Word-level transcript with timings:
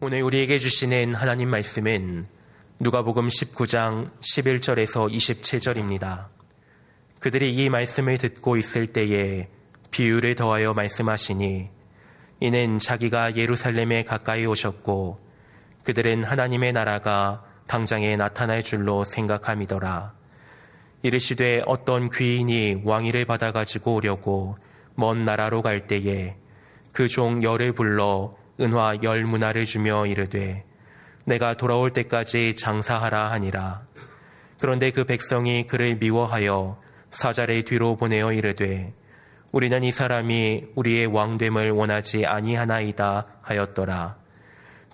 오늘 0.00 0.22
우리에게 0.22 0.60
주시는 0.60 1.14
하나님 1.14 1.48
말씀은 1.50 2.24
누가복음 2.78 3.26
19장 3.26 4.12
11절에서 4.20 5.12
27절입니다. 5.12 6.28
그들이 7.18 7.52
이 7.52 7.68
말씀을 7.68 8.16
듣고 8.16 8.56
있을 8.56 8.86
때에 8.86 9.48
비유를 9.90 10.36
더하여 10.36 10.72
말씀하시니 10.72 11.68
이는 12.38 12.78
자기가 12.78 13.34
예루살렘에 13.34 14.04
가까이 14.04 14.46
오셨고 14.46 15.18
그들은 15.82 16.22
하나님의 16.22 16.74
나라가 16.74 17.42
당장에 17.66 18.16
나타날 18.16 18.62
줄로 18.62 19.02
생각함이더라. 19.02 20.14
이르시되 21.02 21.62
어떤 21.66 22.08
귀인이 22.08 22.82
왕위를 22.84 23.24
받아가지고 23.24 23.96
오려고 23.96 24.58
먼 24.94 25.24
나라로 25.24 25.62
갈 25.62 25.88
때에 25.88 26.36
그 26.92 27.08
종 27.08 27.42
열을 27.42 27.72
불러 27.72 28.37
은화 28.60 28.98
열 29.02 29.24
문화를 29.24 29.64
주며 29.66 30.06
이르되 30.06 30.64
내가 31.24 31.54
돌아올 31.54 31.90
때까지 31.90 32.54
장사하라 32.56 33.30
하니라. 33.32 33.82
그런데 34.58 34.90
그 34.90 35.04
백성이 35.04 35.66
그를 35.66 35.96
미워하여 35.96 36.80
사자를 37.10 37.64
뒤로 37.64 37.96
보내어 37.96 38.32
이르되 38.32 38.92
우리는 39.52 39.82
이 39.82 39.92
사람이 39.92 40.72
우리의 40.74 41.06
왕됨을 41.06 41.70
원하지 41.70 42.26
아니하나이다 42.26 43.26
하였더라. 43.42 44.16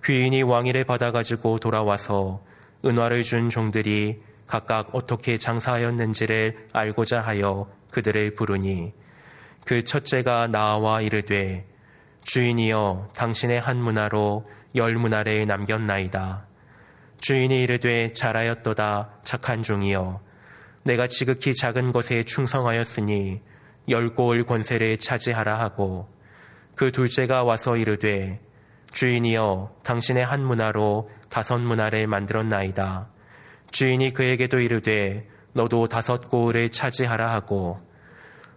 귀인이 0.03 0.43
왕위를 0.43 0.83
받아가지고 0.83 1.59
돌아와서 1.59 2.43
은화를 2.85 3.23
준 3.23 3.49
종들이 3.49 4.21
각각 4.45 4.93
어떻게 4.93 5.37
장사하였는지를 5.37 6.67
알고자 6.71 7.19
하여 7.21 7.67
그들을 7.89 8.35
부르니 8.35 8.93
그 9.65 9.83
첫째가 9.83 10.47
나와 10.47 11.01
이르되 11.01 11.65
주인이여 12.25 13.11
당신의 13.15 13.61
한 13.61 13.77
문화로 13.77 14.49
열 14.75 14.95
문화를 14.95 15.45
남겼나이다. 15.45 16.47
주인이 17.19 17.63
이르되 17.63 18.13
잘하였도다 18.13 19.19
착한 19.23 19.61
종이여 19.61 20.21
내가 20.83 21.07
지극히 21.07 21.53
작은 21.53 21.91
것에 21.91 22.23
충성하였으니 22.23 23.41
열골 23.87 24.43
권세를 24.43 24.97
차지하라 24.97 25.59
하고 25.59 26.09
그 26.75 26.91
둘째가 26.91 27.43
와서 27.43 27.77
이르되 27.77 28.41
주인이여 28.91 29.75
당신의 29.83 30.25
한 30.25 30.43
문화로 30.43 31.11
다섯 31.29 31.59
문화를 31.59 32.07
만들었나이다. 32.07 33.07
주인이 33.69 34.13
그에게도 34.13 34.59
이르되 34.59 35.27
너도 35.53 35.87
다섯 35.87 36.27
고을을 36.29 36.71
차지하라 36.71 37.31
하고 37.31 37.79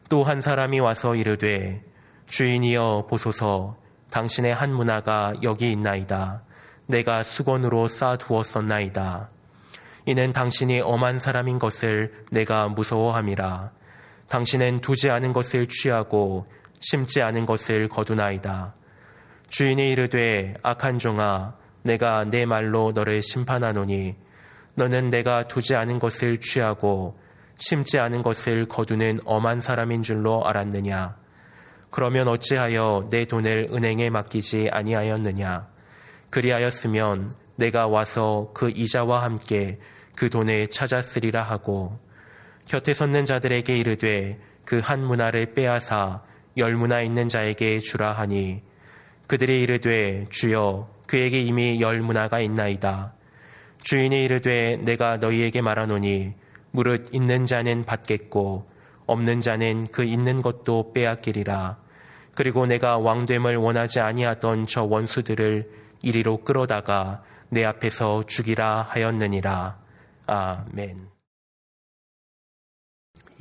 또 0.09 0.23
한 0.23 0.41
사람이 0.41 0.81
와서 0.81 1.15
이르되 1.15 1.83
주인이여 2.29 3.07
보소서 3.09 3.77
당신의 4.11 4.55
한 4.55 4.73
문화가 4.73 5.35
여기 5.43 5.73
있나이다. 5.73 6.43
내가 6.87 7.23
수건으로 7.23 7.89
쌓아두었었나이다. 7.89 9.31
이는 10.05 10.33
당신이 10.33 10.81
엄한 10.81 11.19
사람인 11.19 11.59
것을 11.59 12.13
내가 12.31 12.69
무서워함이라. 12.69 13.71
당신은 14.29 14.83
두지 14.83 15.11
않은 15.11 15.33
것을 15.33 15.67
취하고 15.67 16.47
심지 16.81 17.23
않은 17.23 17.47
것을 17.47 17.89
거두나이다. 17.89 18.75
주인이 19.49 19.91
이르되 19.91 20.55
악한 20.63 20.99
종아 20.99 21.55
내가 21.83 22.25
내 22.25 22.45
말로 22.45 22.93
너를 22.95 23.23
심판하노니 23.23 24.17
너는 24.75 25.09
내가 25.11 25.49
두지 25.49 25.75
않은 25.75 25.99
것을 25.99 26.39
취하고 26.39 27.19
심지 27.57 27.99
않은 27.99 28.23
것을 28.23 28.67
거두는 28.67 29.19
엄한 29.25 29.63
사람인 29.63 30.03
줄로 30.03 30.47
알았느냐. 30.47 31.17
그러면 31.91 32.29
어찌하여 32.29 33.09
내 33.11 33.25
돈을 33.25 33.71
은행에 33.73 34.11
맡기지 34.11 34.69
아니하였느냐? 34.71 35.69
그리하였으면 36.31 37.33
내가 37.57 37.89
와서 37.89 38.51
그 38.55 38.71
이자와 38.71 39.23
함께 39.23 39.79
그 40.15 40.31
돈을 40.31 40.69
찾았으리라 40.69 41.43
하고 41.43 41.99
곁에 42.67 42.93
섰는 42.93 43.25
자들에게 43.25 43.77
이르되 43.79 44.39
그 44.65 44.81
한 44.81 45.03
문화를 45.03 45.55
빼앗아 45.55 46.23
열 46.59 46.75
문화 46.75 47.01
있는 47.01 47.29
자에게 47.29 47.81
주라 47.81 48.13
하니 48.13 48.61
그들이 49.27 49.63
이르되 49.63 50.27
주여 50.29 50.91
그에게 51.07 51.41
이미 51.41 51.81
열 51.81 52.01
문화가 52.01 52.41
있나이다. 52.41 53.15
주인이 53.81 54.25
이르되 54.25 54.77
내가 54.83 55.17
너희에게 55.17 55.63
말하노니 55.63 56.35
무릇 56.71 57.09
있는 57.13 57.47
자는 57.47 57.87
받겠고 57.87 58.68
없는 59.09 59.41
자는 59.41 59.89
그 59.89 60.05
있는 60.05 60.43
것도 60.43 60.93
빼앗기리라. 60.93 61.79
그리고 62.35 62.67
내가 62.67 62.99
왕됨을 62.99 63.57
원하지 63.57 63.99
아니하던 63.99 64.67
저 64.67 64.85
원수들을 64.85 65.69
이리로 66.03 66.45
끌어다가 66.45 67.25
내 67.49 67.65
앞에서 67.65 68.27
죽이라 68.27 68.83
하였느니라. 68.83 69.79
아멘. 70.27 71.09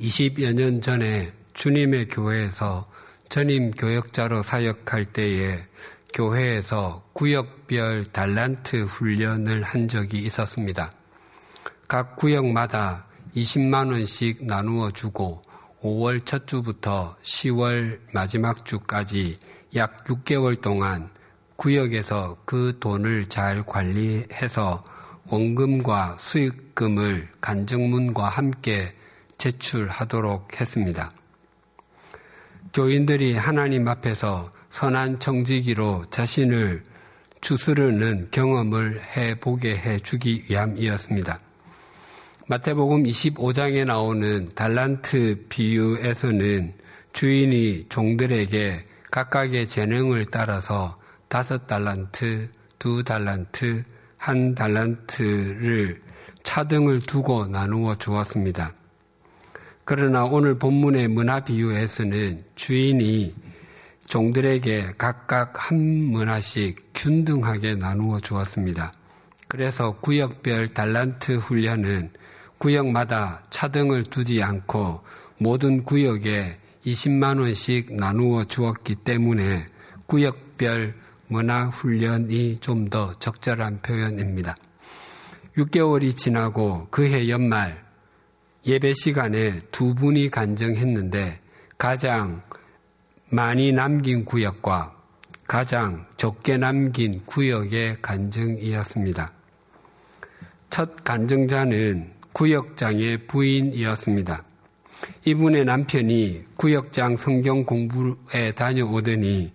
20여 0.00 0.54
년 0.54 0.80
전에 0.80 1.30
주님의 1.52 2.08
교회에서 2.08 2.90
전임 3.28 3.70
교역자로 3.70 4.42
사역할 4.42 5.04
때에 5.04 5.60
교회에서 6.14 7.04
구역별 7.12 8.06
달란트 8.06 8.84
훈련을 8.84 9.62
한 9.62 9.86
적이 9.86 10.20
있었습니다. 10.20 10.92
각 11.86 12.16
구역마다 12.16 13.04
20만 13.36 13.92
원씩 13.92 14.46
나누어 14.46 14.90
주고 14.90 15.42
5월 15.82 16.24
첫 16.24 16.46
주부터 16.46 17.16
10월 17.22 18.00
마지막 18.12 18.64
주까지 18.64 19.38
약 19.76 20.04
6개월 20.04 20.60
동안 20.60 21.10
구역에서 21.56 22.36
그 22.44 22.76
돈을 22.80 23.26
잘 23.26 23.62
관리해서 23.62 24.84
원금과 25.26 26.16
수익금을 26.18 27.28
간증문과 27.40 28.28
함께 28.28 28.94
제출하도록 29.38 30.60
했습니다. 30.60 31.12
교인들이 32.72 33.36
하나님 33.36 33.88
앞에서 33.88 34.50
선한 34.70 35.18
청지기로 35.18 36.06
자신을 36.10 36.82
추스르는 37.40 38.28
경험을 38.30 39.00
해보게 39.16 39.76
해주기 39.76 40.46
위함이었습니다. 40.48 41.47
마태복음 42.50 43.02
25장에 43.02 43.84
나오는 43.84 44.48
달란트 44.54 45.48
비유에서는 45.50 46.72
주인이 47.12 47.84
종들에게 47.90 48.86
각각의 49.10 49.68
재능을 49.68 50.24
따라서 50.24 50.96
다섯 51.28 51.66
달란트, 51.66 52.48
두 52.78 53.04
달란트, 53.04 53.84
한 54.16 54.54
달란트를 54.54 56.00
차등을 56.42 57.00
두고 57.00 57.48
나누어 57.48 57.96
주었습니다. 57.96 58.72
그러나 59.84 60.24
오늘 60.24 60.58
본문의 60.58 61.08
문화 61.08 61.40
비유에서는 61.40 62.44
주인이 62.54 63.34
종들에게 64.06 64.94
각각 64.96 65.52
한 65.54 65.78
문화씩 65.78 66.92
균등하게 66.94 67.74
나누어 67.74 68.20
주었습니다. 68.20 68.90
그래서 69.48 69.98
구역별 70.00 70.68
달란트 70.68 71.36
훈련은 71.36 72.10
구역마다 72.58 73.42
차등을 73.50 74.04
두지 74.04 74.42
않고 74.42 75.02
모든 75.38 75.84
구역에 75.84 76.58
20만 76.84 77.40
원씩 77.40 77.94
나누어 77.94 78.44
주었기 78.44 78.96
때문에 78.96 79.66
구역별 80.06 80.94
문화 81.28 81.66
훈련이 81.66 82.58
좀 82.60 82.88
더 82.88 83.12
적절한 83.12 83.82
표현입니다. 83.82 84.56
6개월이 85.56 86.16
지나고 86.16 86.88
그해 86.90 87.28
연말 87.28 87.84
예배 88.66 88.92
시간에 88.94 89.60
두 89.70 89.94
분이 89.94 90.30
간증했는데 90.30 91.40
가장 91.76 92.42
많이 93.30 93.72
남긴 93.72 94.24
구역과 94.24 94.94
가장 95.46 96.06
적게 96.16 96.56
남긴 96.56 97.24
구역의 97.26 97.96
간증이었습니다. 98.00 99.32
첫 100.70 101.04
간증자는 101.04 102.17
구역장의 102.38 103.26
부인이었습니다. 103.26 104.44
이분의 105.24 105.64
남편이 105.64 106.44
구역장 106.56 107.16
성경 107.16 107.64
공부에 107.64 108.52
다녀오더니 108.54 109.52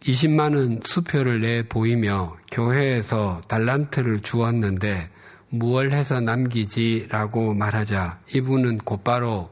20만원 0.00 0.86
수표를 0.86 1.42
내 1.42 1.68
보이며 1.68 2.38
교회에서 2.50 3.42
달란트를 3.48 4.20
주었는데 4.20 5.10
무얼 5.50 5.90
해서 5.90 6.22
남기지 6.22 7.08
라고 7.10 7.52
말하자 7.52 8.20
이분은 8.34 8.78
곧바로 8.78 9.50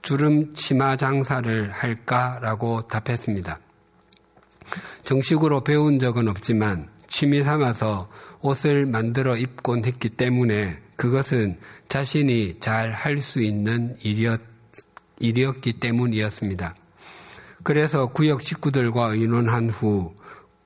주름 0.00 0.54
치마 0.54 0.96
장사를 0.96 1.70
할까 1.70 2.38
라고 2.40 2.80
답했습니다. 2.88 3.60
정식으로 5.04 5.64
배운 5.64 5.98
적은 5.98 6.28
없지만 6.28 6.88
취미 7.08 7.42
삼아서 7.42 8.08
옷을 8.42 8.86
만들어 8.86 9.36
입곤 9.36 9.84
했기 9.84 10.08
때문에 10.08 10.78
그것은 10.96 11.58
자신이 11.88 12.60
잘 12.60 12.92
할 12.92 13.18
수 13.18 13.42
있는 13.42 13.96
일이었, 14.02 14.40
일이었기 15.18 15.74
때문이었습니다. 15.74 16.74
그래서 17.62 18.06
구역 18.06 18.42
식구들과 18.42 19.12
의논한 19.12 19.68
후 19.70 20.14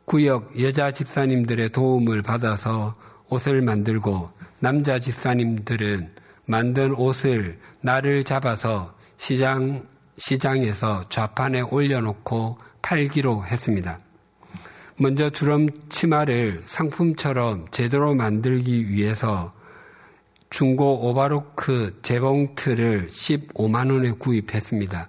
구역 0.04 0.60
여자 0.60 0.90
집사님들의 0.90 1.70
도움을 1.70 2.22
받아서 2.22 2.94
옷을 3.28 3.62
만들고 3.62 4.30
남자 4.60 4.98
집사님들은 4.98 6.10
만든 6.46 6.94
옷을 6.94 7.58
날을 7.80 8.22
잡아서 8.22 8.94
시장, 9.16 9.86
시장에서 10.18 11.08
좌판에 11.08 11.62
올려놓고 11.62 12.58
팔기로 12.82 13.44
했습니다. 13.46 13.98
먼저 14.96 15.28
주름 15.28 15.68
치마를 15.88 16.62
상품처럼 16.66 17.66
제대로 17.70 18.14
만들기 18.14 18.90
위해서 18.90 19.52
중고 20.50 21.08
오바로크 21.08 21.98
재봉틀을 22.02 23.08
15만 23.08 23.90
원에 23.92 24.12
구입했습니다. 24.12 25.08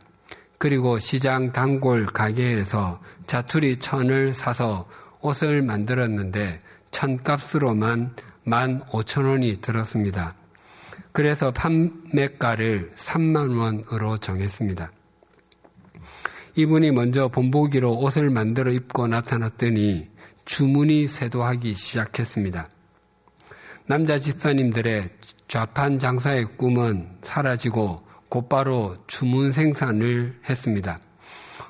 그리고 0.58 0.98
시장 0.98 1.52
단골 1.52 2.08
가게에서 2.08 3.00
자투리 3.28 3.78
천을 3.78 4.34
사서 4.34 4.88
옷을 5.22 5.62
만들었는데 5.62 6.62
천값으로만 6.90 8.16
1만 8.46 8.88
5천 8.90 9.28
원이 9.28 9.58
들었습니다. 9.62 10.34
그래서 11.12 11.52
판매가를 11.52 12.92
3만 12.96 13.58
원으로 13.58 14.18
정했습니다. 14.18 14.92
이분이 16.58 16.92
먼저 16.92 17.28
본보기로 17.28 18.00
옷을 18.00 18.30
만들어 18.30 18.72
입고 18.72 19.08
나타났더니 19.08 20.08
주문이 20.46 21.08
쇄도하기 21.08 21.76
시작했습니다. 21.76 22.70
남자 23.88 24.18
집사님들의 24.18 25.10
좌판 25.50 26.00
장사의 26.00 26.46
꿈은 26.58 27.10
사라지고 27.24 28.04
곧바로 28.30 28.96
주문 29.06 29.52
생산을 29.52 30.40
했습니다. 30.50 30.98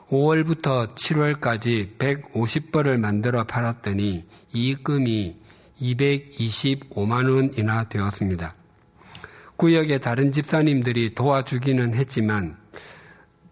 5월부터 0.10 0.94
7월까지 0.94 1.98
150벌을 1.98 2.98
만들어 2.98 3.44
팔았더니 3.44 4.24
이익금이 4.54 5.36
225만 5.82 7.34
원이나 7.34 7.90
되었습니다. 7.90 8.56
구역의 9.58 10.00
다른 10.00 10.32
집사님들이 10.32 11.16
도와주기는 11.16 11.96
했지만 11.96 12.58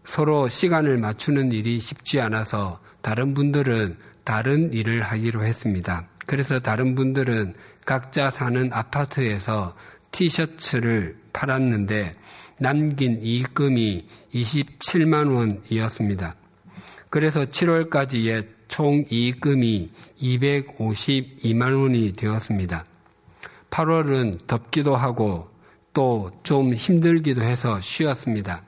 서로 0.04 0.48
시간을 0.48 0.98
맞추는 0.98 1.52
일이 1.52 1.80
쉽지 1.80 2.20
않아서 2.22 2.80
다른 3.02 3.34
분들은 3.34 3.98
다른 4.24 4.72
일을 4.74 5.02
하기로 5.02 5.44
했습니다. 5.44 6.08
그래서 6.26 6.60
다른 6.60 6.96
분들은 6.96 7.54
각자 7.86 8.32
사는 8.32 8.72
아파트에서 8.72 9.76
티셔츠를 10.12 11.18
팔았는데 11.34 12.16
남긴 12.60 13.22
이익금이 13.22 14.06
27만 14.34 15.34
원이었습니다. 15.34 16.36
그래서 17.10 17.46
7월까지의 17.46 18.48
총 18.68 19.04
이익금이 19.10 19.92
252만 20.22 21.82
원이 21.82 22.14
되었습니다. 22.14 22.86
8월은 23.70 24.48
덥기도 24.48 24.96
하고 24.96 25.50
또 25.94 26.32
좀 26.44 26.74
힘들기도 26.74 27.42
해서 27.42 27.80
쉬었습니다. 27.80 28.64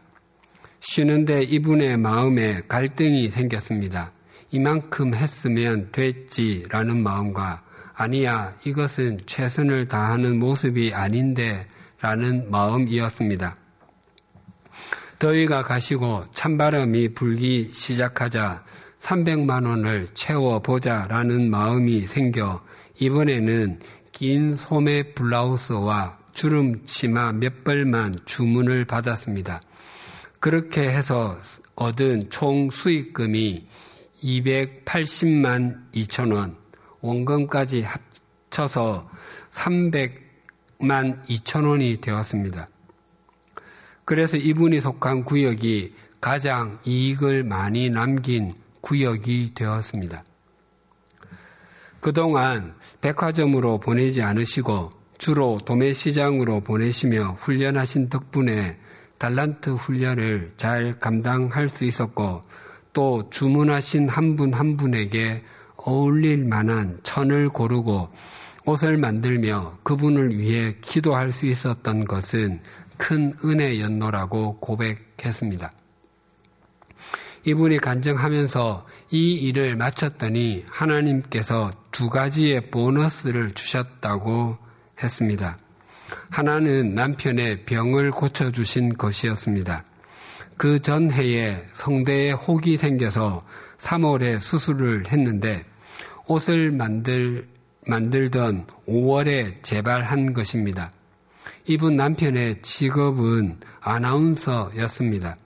쉬는데 0.85 1.41
이분의 1.41 1.97
마음에 1.97 2.61
갈등이 2.67 3.29
생겼습니다. 3.29 4.11
이만큼 4.51 5.15
했으면 5.15 5.89
됐지라는 5.91 7.01
마음과 7.01 7.63
아니야, 7.95 8.55
이것은 8.65 9.17
최선을 9.25 9.87
다하는 9.87 10.37
모습이 10.37 10.93
아닌데 10.93 11.67
라는 12.01 12.51
마음이었습니다. 12.51 13.57
더위가 15.17 15.63
가시고 15.63 16.25
찬바람이 16.33 17.15
불기 17.15 17.71
시작하자 17.73 18.63
300만 19.01 19.67
원을 19.67 20.07
채워보자 20.13 21.07
라는 21.09 21.49
마음이 21.49 22.05
생겨 22.05 22.63
이번에는 22.99 23.79
긴 24.11 24.55
소매 24.55 25.01
블라우스와 25.13 26.19
주름 26.31 26.85
치마 26.85 27.31
몇 27.31 27.63
벌만 27.63 28.15
주문을 28.25 28.85
받았습니다. 28.85 29.61
그렇게 30.45 30.87
해서 30.87 31.39
얻은 31.73 32.29
총 32.29 32.69
수익금이 32.69 33.65
280만 34.21 35.91
2천 35.91 36.35
원, 36.35 36.55
원금까지 37.01 37.81
합쳐서 37.81 39.09
300만 39.49 41.25
2천 41.25 41.67
원이 41.67 41.99
되었습니다. 41.99 42.67
그래서 44.05 44.37
이분이 44.37 44.81
속한 44.81 45.23
구역이 45.23 45.95
가장 46.21 46.77
이익을 46.85 47.43
많이 47.43 47.89
남긴 47.89 48.53
구역이 48.81 49.55
되었습니다. 49.55 50.23
그동안 51.99 52.75
백화점으로 53.01 53.79
보내지 53.79 54.21
않으시고 54.21 54.91
주로 55.17 55.57
도매시장으로 55.65 56.59
보내시며 56.59 57.37
훈련하신 57.39 58.09
덕분에 58.09 58.77
달란트 59.17 59.71
훈련을 59.71 60.53
잘 60.57 60.99
감당할 60.99 61.69
수 61.69 61.85
있었고 61.85 62.41
또 62.93 63.29
주문하신 63.29 64.09
한 64.09 64.35
분한 64.35 64.59
한 64.59 64.77
분에게 64.77 65.43
어울릴 65.77 66.45
만한 66.45 66.99
천을 67.03 67.49
고르고 67.49 68.09
옷을 68.65 68.97
만들며 68.97 69.77
그분을 69.83 70.37
위해 70.39 70.75
기도할 70.81 71.31
수 71.31 71.45
있었던 71.45 72.05
것은 72.05 72.61
큰 72.97 73.33
은혜였노라고 73.43 74.59
고백했습니다. 74.59 75.71
이분이 77.45 77.77
간증하면서 77.77 78.87
이 79.11 79.33
일을 79.33 79.75
마쳤더니 79.75 80.65
하나님께서 80.67 81.71
두 81.91 82.09
가지의 82.09 82.71
보너스를 82.71 83.51
주셨다고 83.51 84.57
했습니다. 85.01 85.57
하나는 86.29 86.95
남편의 86.95 87.65
병을 87.65 88.11
고쳐주신 88.11 88.97
것이었습니다. 88.97 89.83
그 90.57 90.79
전 90.79 91.11
해에 91.11 91.63
성대에 91.73 92.31
혹이 92.31 92.77
생겨서 92.77 93.43
3월에 93.77 94.39
수술을 94.39 95.07
했는데 95.07 95.65
옷을 96.27 96.71
만들, 96.71 97.47
만들던 97.87 98.65
5월에 98.87 99.61
재발한 99.63 100.33
것입니다. 100.33 100.91
이분 101.67 101.95
남편의 101.95 102.61
직업은 102.61 103.59
아나운서였습니다. 103.81 105.37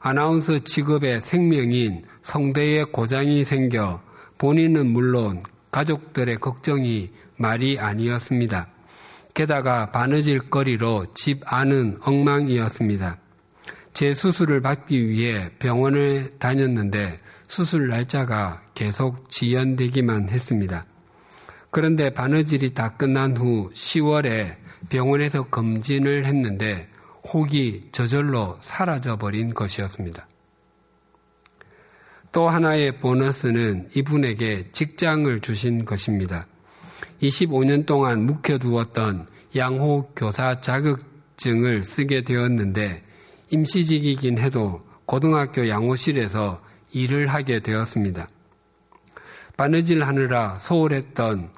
아나운서 0.00 0.58
직업의 0.58 1.20
생명인 1.20 2.04
성대에 2.22 2.84
고장이 2.84 3.44
생겨 3.44 4.00
본인은 4.38 4.88
물론 4.88 5.42
가족들의 5.70 6.36
걱정이 6.38 7.10
말이 7.36 7.78
아니었습니다. 7.78 8.71
게다가 9.34 9.86
바느질 9.86 10.50
거리로 10.50 11.06
집 11.14 11.40
안은 11.44 11.98
엉망이었습니다. 12.02 13.18
제 13.94 14.14
수술을 14.14 14.60
받기 14.60 15.08
위해 15.08 15.50
병원을 15.58 16.38
다녔는데 16.38 17.20
수술 17.46 17.88
날짜가 17.88 18.62
계속 18.74 19.28
지연되기만 19.28 20.28
했습니다. 20.28 20.86
그런데 21.70 22.10
바느질이 22.10 22.74
다 22.74 22.96
끝난 22.96 23.36
후 23.36 23.70
10월에 23.72 24.56
병원에서 24.88 25.44
검진을 25.44 26.26
했는데 26.26 26.88
혹이 27.32 27.88
저절로 27.92 28.58
사라져버린 28.60 29.54
것이었습니다. 29.54 30.26
또 32.32 32.48
하나의 32.48 32.98
보너스는 32.98 33.90
이분에게 33.94 34.70
직장을 34.72 35.40
주신 35.40 35.84
것입니다. 35.84 36.46
25년 37.22 37.86
동안 37.86 38.26
묵혀두었던 38.26 39.26
양호 39.56 40.10
교사 40.16 40.60
자격증을 40.60 41.84
쓰게 41.84 42.22
되었는데 42.22 43.02
임시직이긴 43.50 44.38
해도 44.38 44.82
고등학교 45.06 45.68
양호실에서 45.68 46.60
일을 46.92 47.28
하게 47.28 47.60
되었습니다. 47.60 48.28
바느질 49.56 50.02
하느라 50.02 50.58
소홀했던 50.58 51.50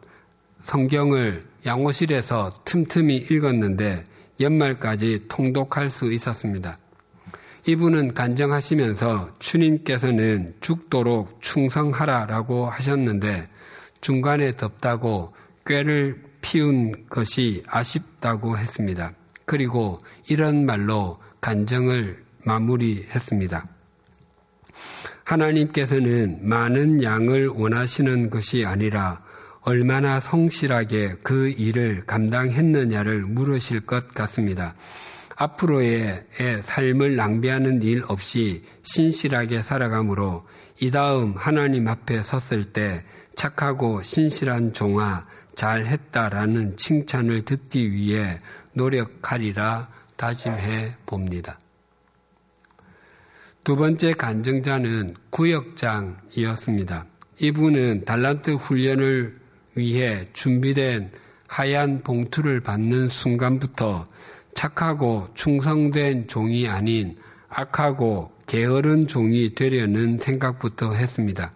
성경을 0.64 1.44
양호실에서 1.64 2.50
틈틈이 2.64 3.16
읽었는데 3.30 4.04
연말까지 4.40 5.26
통독할 5.28 5.88
수 5.88 6.12
있었습니다. 6.12 6.78
이분은 7.66 8.12
간정하시면서 8.12 9.30
주님께서는 9.38 10.54
죽도록 10.60 11.40
충성하라라고 11.40 12.66
하셨는데 12.66 13.48
중간에 14.00 14.54
덥다고 14.54 15.32
꾀를 15.66 16.22
피운 16.40 17.06
것이 17.08 17.62
아쉽다고 17.66 18.58
했습니다. 18.58 19.12
그리고 19.46 19.98
이런 20.28 20.66
말로 20.66 21.18
간정을 21.40 22.22
마무리했습니다. 22.44 23.64
하나님께서는 25.24 26.40
많은 26.42 27.02
양을 27.02 27.48
원하시는 27.48 28.28
것이 28.28 28.66
아니라 28.66 29.18
얼마나 29.62 30.20
성실하게 30.20 31.16
그 31.22 31.48
일을 31.48 32.02
감당했느냐를 32.06 33.22
물으실 33.22 33.80
것 33.80 34.08
같습니다. 34.08 34.74
앞으로의 35.36 36.26
삶을 36.62 37.16
낭비하는 37.16 37.82
일 37.82 38.04
없이 38.06 38.62
신실하게 38.82 39.62
살아가므로 39.62 40.46
이 40.80 40.90
다음 40.90 41.34
하나님 41.36 41.88
앞에 41.88 42.22
섰을 42.22 42.64
때 42.72 43.04
착하고 43.34 44.02
신실한 44.02 44.74
종아 44.74 45.22
잘 45.54 45.86
했다라는 45.86 46.76
칭찬을 46.76 47.42
듣기 47.42 47.92
위해 47.92 48.38
노력하리라 48.72 49.88
다짐해 50.16 50.96
봅니다. 51.06 51.58
두 53.62 53.76
번째 53.76 54.12
간증자는 54.12 55.14
구역장이었습니다. 55.30 57.06
이분은 57.40 58.04
달란트 58.04 58.54
훈련을 58.54 59.34
위해 59.74 60.26
준비된 60.32 61.10
하얀 61.46 62.02
봉투를 62.02 62.60
받는 62.60 63.08
순간부터 63.08 64.06
착하고 64.54 65.26
충성된 65.34 66.28
종이 66.28 66.68
아닌 66.68 67.16
악하고 67.48 68.32
게으른 68.46 69.06
종이 69.06 69.54
되려는 69.54 70.18
생각부터 70.18 70.92
했습니다. 70.92 71.52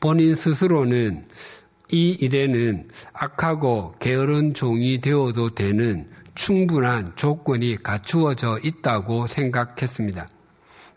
본인 0.00 0.34
스스로는 0.34 1.26
이 1.90 2.10
일에는 2.20 2.88
악하고 3.14 3.94
게으른 3.98 4.52
종이 4.52 5.00
되어도 5.00 5.54
되는 5.54 6.08
충분한 6.34 7.12
조건이 7.16 7.76
갖추어져 7.82 8.60
있다고 8.62 9.26
생각했습니다. 9.26 10.28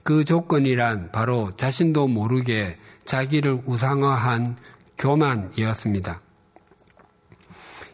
그 0.04 0.26
조건이란 0.26 1.12
바로 1.12 1.52
자신도 1.56 2.08
모르게 2.08 2.78
자기를 3.06 3.62
우상화한 3.66 4.58
교만이었습니다. 4.98 6.22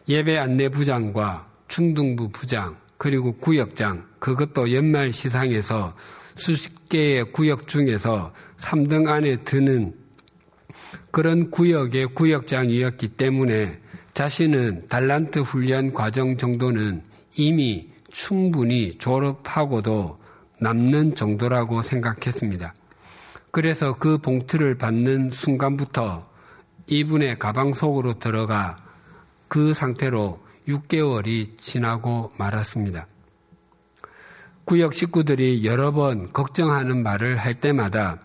예배 0.08 0.38
안내 0.38 0.68
부장과 0.68 1.48
충등부 1.68 2.30
부장, 2.30 2.76
그리고 2.96 3.36
구역장, 3.36 4.06
그것도 4.18 4.74
연말 4.74 5.12
시상에서 5.12 5.94
수십 6.34 6.88
개의 6.88 7.24
구역 7.32 7.68
중에서 7.68 8.32
3등 8.58 9.08
안에 9.08 9.36
드는 9.38 9.94
그런 11.10 11.50
구역의 11.50 12.08
구역장이었기 12.08 13.08
때문에 13.08 13.78
자신은 14.14 14.88
달란트 14.88 15.40
훈련 15.40 15.92
과정 15.92 16.36
정도는 16.36 17.02
이미 17.36 17.88
충분히 18.10 18.92
졸업하고도 18.98 20.18
남는 20.60 21.14
정도라고 21.14 21.82
생각했습니다. 21.82 22.74
그래서 23.50 23.94
그 23.94 24.18
봉투를 24.18 24.76
받는 24.76 25.30
순간부터 25.30 26.28
이분의 26.88 27.38
가방 27.38 27.72
속으로 27.72 28.18
들어가 28.18 28.76
그 29.46 29.72
상태로 29.72 30.40
6개월이 30.66 31.56
지나고 31.58 32.30
말았습니다. 32.38 33.06
구역 34.64 34.92
식구들이 34.92 35.64
여러 35.64 35.92
번 35.92 36.32
걱정하는 36.32 37.02
말을 37.02 37.38
할 37.38 37.54
때마다 37.54 38.20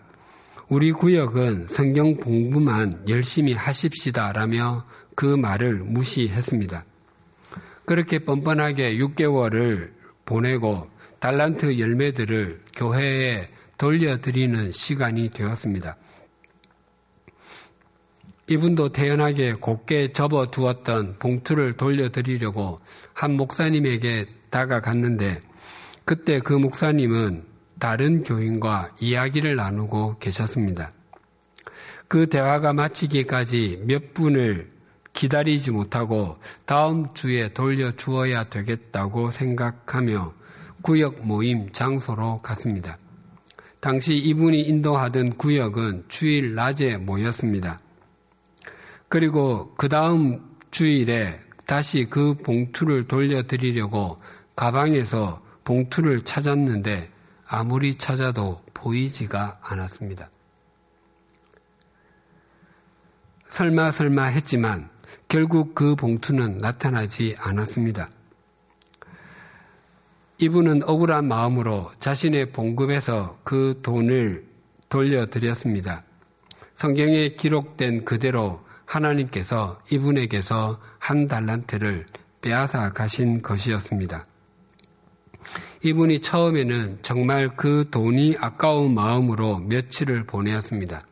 우리 0.68 0.92
구역은 0.92 1.66
성경 1.68 2.14
공부만 2.14 3.04
열심히 3.08 3.52
하십시다라며 3.52 4.86
그 5.14 5.26
말을 5.26 5.74
무시했습니다. 5.76 6.84
그렇게 7.84 8.20
뻔뻔하게 8.20 8.96
6개월을 8.96 9.92
보내고 10.24 10.88
달란트 11.18 11.78
열매들을 11.78 12.62
교회에 12.76 13.50
돌려드리는 13.76 14.72
시간이 14.72 15.30
되었습니다. 15.30 15.96
이분도 18.48 18.90
태연하게 18.90 19.54
곱게 19.54 20.12
접어 20.12 20.50
두었던 20.50 21.18
봉투를 21.18 21.74
돌려드리려고 21.74 22.78
한 23.12 23.36
목사님에게 23.36 24.26
다가갔는데 24.50 25.40
그때 26.04 26.40
그 26.40 26.52
목사님은 26.52 27.53
다른 27.78 28.24
교인과 28.24 28.96
이야기를 29.00 29.56
나누고 29.56 30.18
계셨습니다. 30.18 30.92
그 32.08 32.28
대화가 32.28 32.72
마치기까지 32.72 33.82
몇 33.86 34.14
분을 34.14 34.68
기다리지 35.12 35.70
못하고 35.70 36.38
다음 36.66 37.12
주에 37.14 37.52
돌려주어야 37.52 38.44
되겠다고 38.44 39.30
생각하며 39.30 40.34
구역 40.82 41.26
모임 41.26 41.70
장소로 41.72 42.40
갔습니다. 42.42 42.98
당시 43.80 44.16
이분이 44.16 44.62
인도하던 44.62 45.36
구역은 45.36 46.04
주일 46.08 46.54
낮에 46.54 46.96
모였습니다. 46.96 47.78
그리고 49.08 49.74
그 49.76 49.88
다음 49.88 50.40
주일에 50.70 51.38
다시 51.66 52.06
그 52.10 52.34
봉투를 52.34 53.06
돌려드리려고 53.06 54.16
가방에서 54.56 55.38
봉투를 55.64 56.22
찾았는데 56.22 57.13
아무리 57.46 57.96
찾아도 57.96 58.62
보이지가 58.74 59.54
않았습니다. 59.60 60.30
설마 63.46 63.92
설마 63.92 64.24
했지만 64.24 64.90
결국 65.28 65.74
그 65.74 65.94
봉투는 65.94 66.58
나타나지 66.58 67.36
않았습니다. 67.38 68.10
이분은 70.38 70.82
억울한 70.84 71.26
마음으로 71.26 71.90
자신의 72.00 72.52
봉급에서 72.52 73.38
그 73.44 73.80
돈을 73.82 74.44
돌려드렸습니다. 74.88 76.02
성경에 76.74 77.30
기록된 77.30 78.04
그대로 78.04 78.60
하나님께서 78.84 79.80
이분에게서 79.90 80.76
한 80.98 81.28
달란트를 81.28 82.06
빼앗아 82.40 82.92
가신 82.92 83.40
것이었습니다. 83.40 84.24
이분이 85.84 86.20
처음에는 86.20 87.00
정말 87.02 87.54
그 87.56 87.88
돈이 87.90 88.36
아까운 88.40 88.94
마음으로 88.94 89.58
며칠을 89.58 90.24
보내었습니다. 90.24 91.06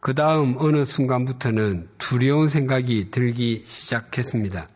그 0.00 0.14
다음 0.14 0.56
어느 0.58 0.86
순간부터는 0.86 1.90
두려운 1.98 2.48
생각이 2.48 3.10
들기 3.10 3.62
시작했습니다. 3.66 4.66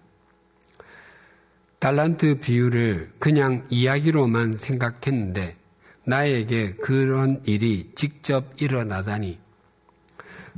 달란트 1.78 2.40
비유를 2.40 3.12
그냥 3.18 3.66
이야기로만 3.70 4.58
생각했는데 4.58 5.54
나에게 6.04 6.74
그런 6.74 7.40
일이 7.46 7.90
직접 7.94 8.52
일어나다니 8.60 9.38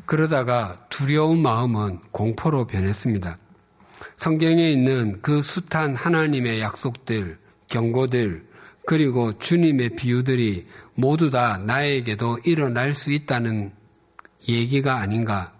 그러다가 0.05 0.85
두려운 0.88 1.43
마음은 1.43 2.00
공포로 2.11 2.67
변했습니다. 2.67 3.37
성경에 4.17 4.69
있는 4.73 5.21
그 5.23 5.43
숱한 5.43 5.95
하나님의 5.95 6.61
약속들, 6.61 7.38
경고들, 7.71 8.47
그리고 8.87 9.33
주님의 9.39 9.97
비유들이 9.97 10.67
모두 10.95 11.31
다 11.31 11.57
나에게도 11.59 12.41
일어날 12.45 12.93
수 12.93 13.12
있다는 13.12 13.73
얘기가 14.49 14.97
아닌가. 14.97 15.53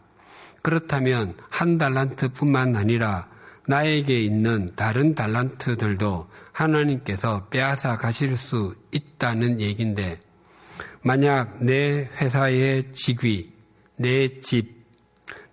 그렇다면 0.63 1.35
한 1.49 1.79
달란트 1.79 2.33
뿐만 2.33 2.77
아니라 2.77 3.29
나에게 3.67 4.21
있는 4.21 4.73
다른 4.75 5.15
달란트들도 5.15 6.27
하나님께서 6.53 7.47
빼앗아 7.49 7.97
가실 7.97 8.37
수 8.37 8.75
있다는 8.91 9.61
얘기인데, 9.61 10.17
만약 11.03 11.65
내 11.65 12.09
회사의 12.21 12.93
직위, 12.93 13.53
내 13.97 14.41
집, 14.41 14.87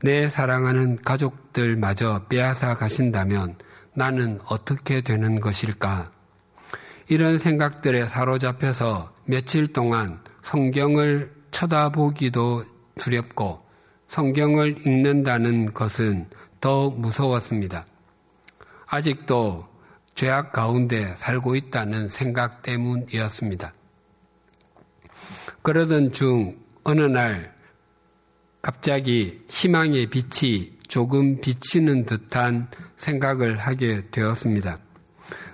내 0.01 0.27
사랑하는 0.27 0.97
가족들마저 1.03 2.25
빼앗아 2.27 2.75
가신다면 2.75 3.55
나는 3.93 4.39
어떻게 4.45 5.01
되는 5.01 5.39
것일까? 5.39 6.11
이런 7.09 7.37
생각들에 7.37 8.05
사로잡혀서 8.05 9.13
며칠 9.25 9.67
동안 9.67 10.19
성경을 10.41 11.31
쳐다보기도 11.51 12.65
두렵고 12.95 13.65
성경을 14.07 14.85
읽는다는 14.85 15.73
것은 15.73 16.27
더 16.59 16.89
무서웠습니다. 16.89 17.83
아직도 18.87 19.67
죄악 20.15 20.51
가운데 20.51 21.13
살고 21.17 21.55
있다는 21.55 22.09
생각 22.09 22.61
때문이었습니다. 22.63 23.73
그러던 25.61 26.11
중 26.11 26.57
어느 26.83 27.01
날 27.01 27.53
갑자기 28.61 29.43
희망의 29.49 30.07
빛이 30.07 30.73
조금 30.87 31.39
비치는 31.39 32.05
듯한 32.05 32.69
생각을 32.97 33.57
하게 33.57 34.09
되었습니다. 34.09 34.77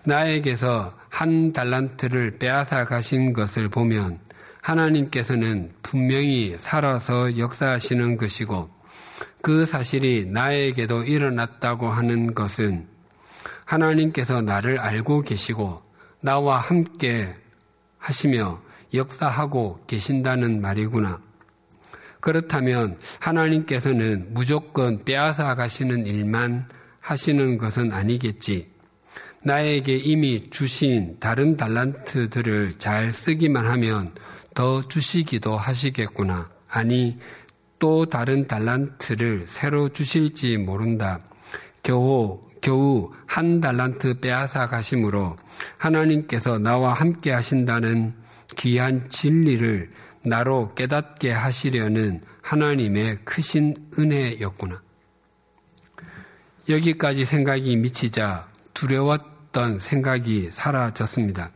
나에게서 0.05 0.98
한 1.13 1.53
달란트를 1.53 2.39
빼앗아 2.39 2.86
가신 2.86 3.34
것을 3.34 3.70
보면 3.70 4.17
하나님께서는 4.62 5.72
분명히 5.84 6.55
살아서 6.58 7.38
역사하시는 7.38 8.17
것이고 8.17 8.72
그 9.43 9.67
사실이 9.67 10.25
나에게도 10.25 11.03
일어났다고 11.03 11.88
하는 11.88 12.34
것은 12.34 12.88
하나님께서 13.65 14.41
나를 14.41 14.79
알고 14.79 15.22
계시고 15.22 15.84
나와 16.20 16.58
함께 16.58 17.36
하시며 18.00 18.60
역사하고 18.91 19.84
계신다는 19.86 20.62
말이구나. 20.62 21.22
그렇다면 22.22 22.98
하나님께서는 23.20 24.34
무조건 24.34 25.05
빼앗아 25.05 25.53
가시는 25.53 26.08
일만 26.08 26.67
하시는 27.01 27.60
것은 27.60 27.91
아니겠지. 27.91 28.72
나에게 29.45 29.97
이미 29.97 30.50
주신 30.50 31.17
다른 31.19 31.57
달란트들을 31.57 32.75
잘 32.79 33.12
쓰기만 33.12 33.65
하면 33.67 34.13
더 34.53 34.88
주시기도 34.88 35.57
하시겠구나. 35.57 36.50
아니, 36.69 37.17
또 37.77 38.05
다른 38.05 38.47
달란트를 38.47 39.45
새로 39.47 39.89
주실지 39.89 40.57
모른다. 40.57 41.19
겨우, 41.81 42.41
겨우 42.62 43.12
한 43.25 43.59
달란트 43.59 44.21
빼앗아 44.21 44.67
가심으로 44.67 45.35
하나님께서 45.77 46.57
나와 46.57 46.93
함께 46.93 47.31
하신다는 47.31 48.13
귀한 48.55 49.09
진리를 49.09 49.89
나로 50.25 50.73
깨닫게 50.75 51.31
하시려는 51.33 52.21
하나님의 52.41 53.17
크신 53.25 53.75
은혜였구나. 54.00 54.81
여기까지 56.69 57.25
생각이 57.25 57.75
미치자 57.75 58.47
두려웠 58.73 59.32
던 59.53 59.79
생각이 59.79 60.50
사라졌습니다. 60.51 61.51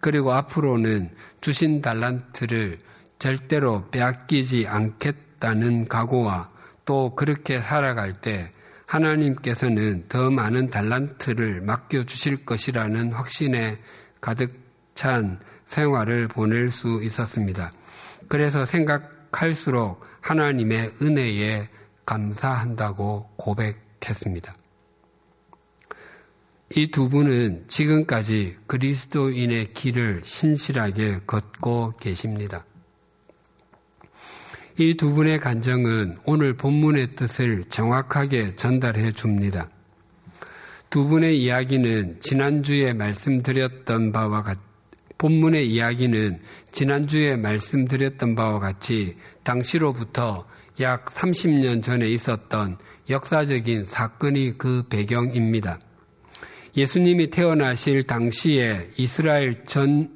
그리고 0.00 0.32
앞으로는 0.32 1.10
주신 1.40 1.80
달란트를 1.80 2.80
절대로 3.18 3.88
빼앗기지 3.90 4.66
않겠다는 4.66 5.86
각오와 5.86 6.50
또 6.84 7.14
그렇게 7.14 7.60
살아갈 7.60 8.12
때 8.12 8.50
하나님께서는 8.86 10.06
더 10.08 10.30
많은 10.30 10.70
달란트를 10.70 11.60
맡겨주실 11.60 12.44
것이라는 12.44 13.12
확신에 13.12 13.78
가득 14.20 14.54
찬 14.94 15.38
생활을 15.66 16.28
보낼 16.28 16.70
수 16.70 17.02
있었습니다. 17.02 17.72
그래서 18.28 18.64
생각할수록 18.64 20.06
하나님의 20.20 20.94
은혜에 21.02 21.68
감사한다고 22.06 23.30
고백했습니다. 23.36 24.54
이 26.74 26.90
두 26.90 27.08
분은 27.08 27.64
지금까지 27.68 28.56
그리스도인의 28.66 29.72
길을 29.72 30.22
신실하게 30.24 31.20
걷고 31.26 31.92
계십니다. 32.00 32.64
이 34.78 34.94
두 34.96 35.12
분의 35.12 35.38
간정은 35.38 36.18
오늘 36.24 36.54
본문의 36.56 37.12
뜻을 37.12 37.64
정확하게 37.68 38.56
전달해 38.56 39.12
줍니다. 39.12 39.68
두 40.90 41.06
분의 41.06 41.40
이야기는 41.40 42.20
지난주에 42.20 42.92
말씀드렸던 42.94 44.12
바와 44.12 44.42
같, 44.42 44.58
본문의 45.18 45.70
이야기는 45.70 46.40
지난주에 46.72 47.36
말씀드렸던 47.36 48.34
바와 48.34 48.58
같이 48.58 49.16
당시로부터 49.44 50.46
약 50.80 51.06
30년 51.06 51.82
전에 51.82 52.08
있었던 52.10 52.76
역사적인 53.08 53.86
사건이 53.86 54.58
그 54.58 54.84
배경입니다. 54.90 55.78
예수님이 56.76 57.30
태어나실 57.30 58.02
당시에 58.02 58.90
이스라엘 58.98 59.64
전 59.64 60.10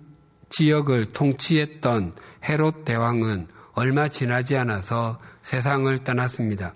지역을 0.50 1.06
통치했던 1.06 2.12
헤롯 2.44 2.84
대왕은 2.84 3.46
얼마 3.72 4.08
지나지 4.08 4.56
않아서 4.58 5.18
세상을 5.42 5.96
떠났습니다. 6.04 6.74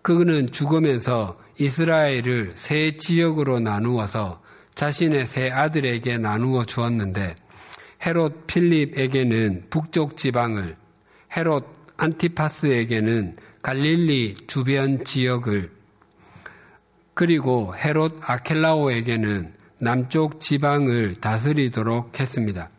그는 0.00 0.50
죽으면서 0.50 1.38
이스라엘을 1.58 2.52
세 2.54 2.96
지역으로 2.96 3.60
나누어서 3.60 4.40
자신의 4.74 5.26
세 5.26 5.50
아들에게 5.50 6.16
나누어 6.16 6.64
주었는데 6.64 7.36
헤롯 8.06 8.46
필립에게는 8.46 9.66
북쪽 9.68 10.16
지방을 10.16 10.76
헤롯 11.36 11.66
안티파스에게는 11.98 13.36
갈릴리 13.60 14.36
주변 14.46 15.04
지역을 15.04 15.79
그리고 17.20 17.74
헤롯 17.76 18.18
아켈라오에게는 18.22 19.52
남쪽 19.78 20.40
지방을 20.40 21.16
다스리도록 21.16 22.18
했습니다. 22.18 22.70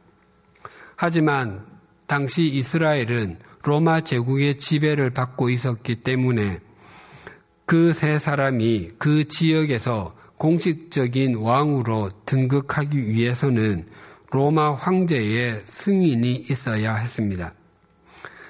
하지만 0.95 1.63
당시 2.07 2.47
이스라엘은 2.47 3.37
로마 3.61 4.01
제국의 4.01 4.57
지배를 4.57 5.11
받고 5.11 5.51
있었기 5.51 5.97
때문에 5.97 6.59
그 7.67 7.93
세 7.93 8.17
사람이 8.17 8.87
그 8.97 9.27
지역에서 9.27 10.11
공식적인 10.37 11.35
왕으로 11.35 12.09
등극하기 12.25 13.09
위해서는 13.09 13.85
로마 14.31 14.73
황제의 14.73 15.61
승인이 15.65 16.47
있어야 16.49 16.95
했습니다. 16.95 17.53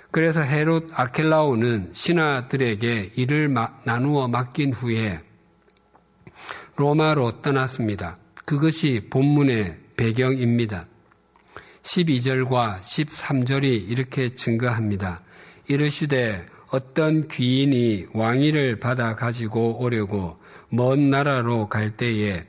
그래서 0.09 0.39
헤롯 0.39 0.97
아켈라오는 0.97 1.89
신하들에게 1.91 3.11
이를 3.17 3.53
나누어 3.83 4.29
맡긴 4.29 4.71
후에 4.71 5.19
로마로 6.75 7.41
떠났습니다. 7.41 8.17
그것이 8.45 9.07
본문의 9.09 9.77
배경입니다. 9.97 10.87
12절과 11.83 12.79
13절이 12.79 13.89
이렇게 13.89 14.29
증거합니다. 14.29 15.21
이르시되 15.67 16.45
어떤 16.69 17.27
귀인이 17.27 18.07
왕위를 18.13 18.79
받아 18.79 19.15
가지고 19.15 19.79
오려고 19.79 20.37
먼 20.69 21.09
나라로 21.09 21.69
갈 21.69 21.91
때에 21.91 22.43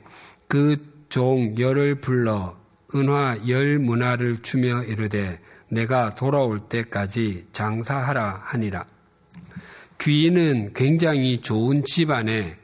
그 0.47 0.93
종 1.13 1.55
열을 1.59 2.01
불러 2.01 2.57
은화 2.95 3.47
열 3.47 3.77
문화를 3.77 4.41
주며 4.41 4.81
이르되 4.81 5.37
내가 5.69 6.09
돌아올 6.09 6.61
때까지 6.69 7.45
장사하라 7.51 8.41
하니라. 8.43 8.83
귀인은 10.01 10.73
굉장히 10.73 11.37
좋은 11.37 11.83
집안에 11.85 12.55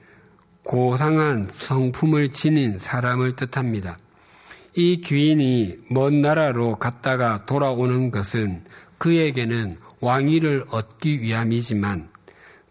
고상한 0.69 1.47
성품을 1.49 2.29
지닌 2.29 2.77
사람을 2.77 3.31
뜻합니다. 3.31 3.97
이 4.75 5.01
귀인이 5.01 5.77
먼 5.89 6.21
나라로 6.21 6.75
갔다가 6.75 7.43
돌아오는 7.47 8.11
것은 8.11 8.63
그에게는 8.99 9.77
왕위를 9.99 10.65
얻기 10.69 11.23
위함이지만 11.23 12.09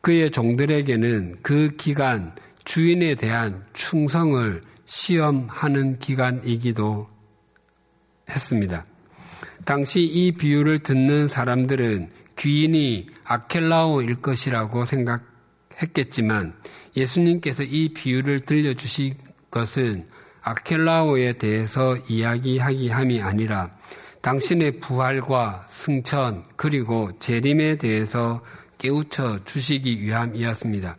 그의 0.00 0.30
종들에게는 0.30 1.38
그 1.42 1.70
기간 1.76 2.36
주인에 2.62 3.16
대한 3.16 3.64
충성을 3.72 4.62
시험하는 4.84 5.98
기간이기도 5.98 7.08
했습니다. 8.30 8.84
당시 9.64 10.02
이 10.02 10.30
비유를 10.30 10.78
듣는 10.84 11.26
사람들은 11.26 12.10
귀인이 12.36 13.06
아켈라오일 13.24 14.22
것이라고 14.22 14.84
생각했겠지만 14.84 16.54
예수님께서 16.98 17.62
이 17.62 17.92
비유를 17.92 18.40
들려주신 18.40 19.14
것은 19.50 20.06
아켈라오에 20.42 21.34
대해서 21.34 21.96
이야기하기 22.08 22.88
함이 22.88 23.22
아니라 23.22 23.70
당신의 24.22 24.80
부활과 24.80 25.64
승천 25.68 26.44
그리고 26.56 27.10
재림에 27.18 27.76
대해서 27.76 28.42
깨우쳐 28.78 29.44
주시기 29.44 30.02
위함이었습니다. 30.02 30.96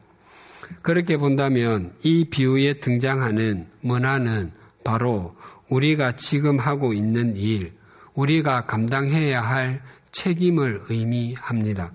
그렇게 0.82 1.18
본다면 1.18 1.94
이 2.04 2.26
비유에 2.26 2.80
등장하는 2.80 3.68
문화는 3.82 4.52
바로 4.84 5.36
우리가 5.70 6.16
지금 6.16 6.60
하고 6.60 6.94
있는 6.94 7.36
일, 7.36 7.74
우리가 8.14 8.66
감당해야 8.66 9.42
할 9.42 9.82
책임을 10.12 10.82
의미합니다. 10.90 11.92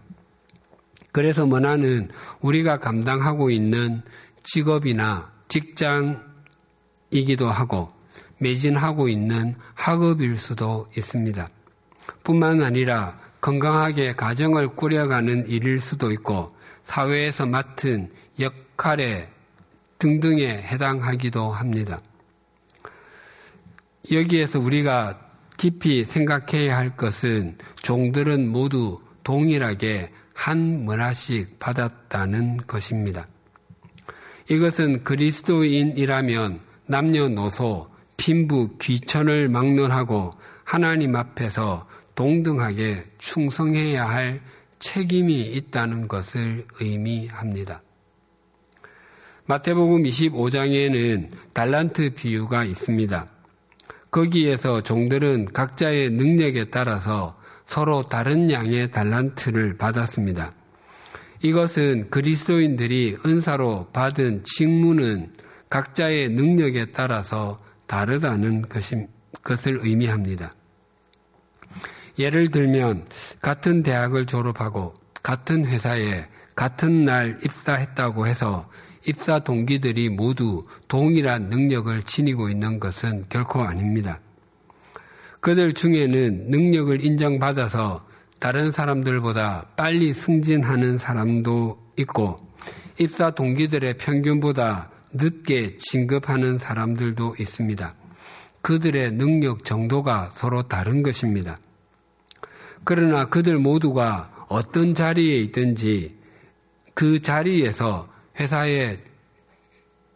그래서 1.15 1.47
문화는 1.47 2.09
우리가 2.41 2.81
감당하고 2.81 3.49
있는 3.49 4.03
직업이나 4.43 5.31
직장이기도 5.47 7.49
하고 7.49 7.93
매진하고 8.39 9.09
있는 9.09 9.55
학업일 9.75 10.37
수도 10.37 10.89
있습니다. 10.97 11.49
뿐만 12.25 12.63
아니라 12.63 13.17
건강하게 13.41 14.15
가정을 14.15 14.75
꾸려가는 14.75 15.47
일일 15.47 15.79
수도 15.79 16.11
있고 16.11 16.53
사회에서 16.83 17.47
맡은 17.47 18.11
역 18.41 18.77
칼에 18.77 19.29
등등에 19.99 20.63
해당하기도 20.63 21.53
합니다. 21.53 22.01
여기에서 24.11 24.59
우리가 24.59 25.21
깊이 25.59 26.05
생각해야 26.05 26.77
할 26.77 26.97
것은 26.97 27.57
종들은 27.83 28.49
모두 28.49 29.01
동일하게 29.23 30.11
한 30.35 30.85
문화씩 30.85 31.59
받았다는 31.59 32.59
것입니다. 32.67 33.27
이것은 34.51 35.05
그리스도인이라면 35.05 36.61
남녀노소, 36.87 37.89
빈부, 38.17 38.77
귀천을 38.79 39.49
막론하고 39.49 40.35
하나님 40.65 41.17
앞에서 41.17 41.89
동등하게 42.15 43.05
충성해야 43.19 44.07
할 44.07 44.41
책임이 44.79 45.41
있다는 45.41 46.09
것을 46.09 46.67
의미합니다. 46.81 47.83
마태복음 49.47 50.05
25장에는 50.05 51.29
달란트 51.53 52.15
비유가 52.15 52.65
있습니다. 52.65 53.27
거기에서 54.11 54.81
종들은 54.83 55.47
각자의 55.53 56.11
능력에 56.11 56.71
따라서 56.71 57.37
서로 57.67 58.03
다른 58.03 58.51
양의 58.51 58.91
달란트를 58.91 59.77
받았습니다. 59.77 60.53
이것은 61.43 62.09
그리스도인들이 62.11 63.17
은사로 63.25 63.89
받은 63.93 64.45
직무는 64.45 65.33
각자의 65.69 66.31
능력에 66.31 66.87
따라서 66.93 67.61
다르다는 67.87 68.65
것을 69.43 69.79
의미합니다. 69.83 70.55
예를 72.19 72.51
들면 72.51 73.07
같은 73.43 73.83
대학을 73.83 74.27
졸업하고 74.27 74.95
같은 75.23 75.67
회사에 75.67 76.27
같은 76.55 77.05
날 77.05 77.39
입사했다고 77.45 78.27
해서 78.27 78.71
입사 79.07 79.41
동기들이 79.41 80.09
모두 80.09 80.67
동일한 80.89 81.49
능력을 81.49 82.03
지니고 82.03 82.49
있는 82.49 82.79
것은 82.81 83.27
결코 83.29 83.63
아닙니다. 83.63 84.21
그들 85.45 85.75
중에는 85.75 86.47
능력을 86.47 87.05
인정받아서 87.05 88.03
다른 88.39 88.73
사람들보다 88.73 89.73
빨리 89.77 90.15
승진하는 90.15 90.97
사람도 90.97 91.93
있고 91.99 92.41
입사 92.99 93.31
동기들의 93.31 93.99
평균보다 93.99 94.91
늦게 95.13 95.77
진급하는 95.77 96.59
사람들도 96.59 97.35
있습니다. 97.39 97.95
그들의 98.63 99.13
능력 99.13 99.67
정도가 99.67 100.31
서로 100.33 100.63
다른 100.63 101.03
것입니다. 101.03 101.59
그러나 102.83 103.27
그들 103.27 103.59
모두가 103.59 104.47
어떤 104.49 104.95
자리에 104.95 105.41
있든지 105.41 106.17
그 106.95 107.21
자리에서 107.21 108.09
회사에 108.41 108.99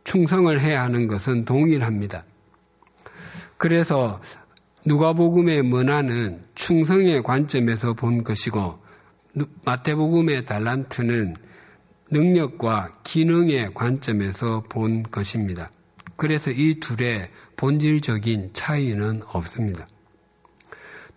충성을 0.04 0.58
해야 0.58 0.84
하는 0.84 1.06
것은 1.06 1.44
동일합니다. 1.44 2.24
그래서 3.58 4.22
누가복음의 4.88 5.62
문화는 5.64 6.44
충성의 6.54 7.22
관점에서 7.22 7.92
본 7.92 8.24
것이고 8.24 8.78
마태복음의 9.66 10.46
달란트는 10.46 11.36
능력과 12.10 12.94
기능의 13.04 13.74
관점에서 13.74 14.64
본 14.70 15.02
것입니다. 15.02 15.70
그래서 16.16 16.50
이 16.50 16.80
둘의 16.80 17.28
본질적인 17.56 18.50
차이는 18.54 19.20
없습니다. 19.26 19.86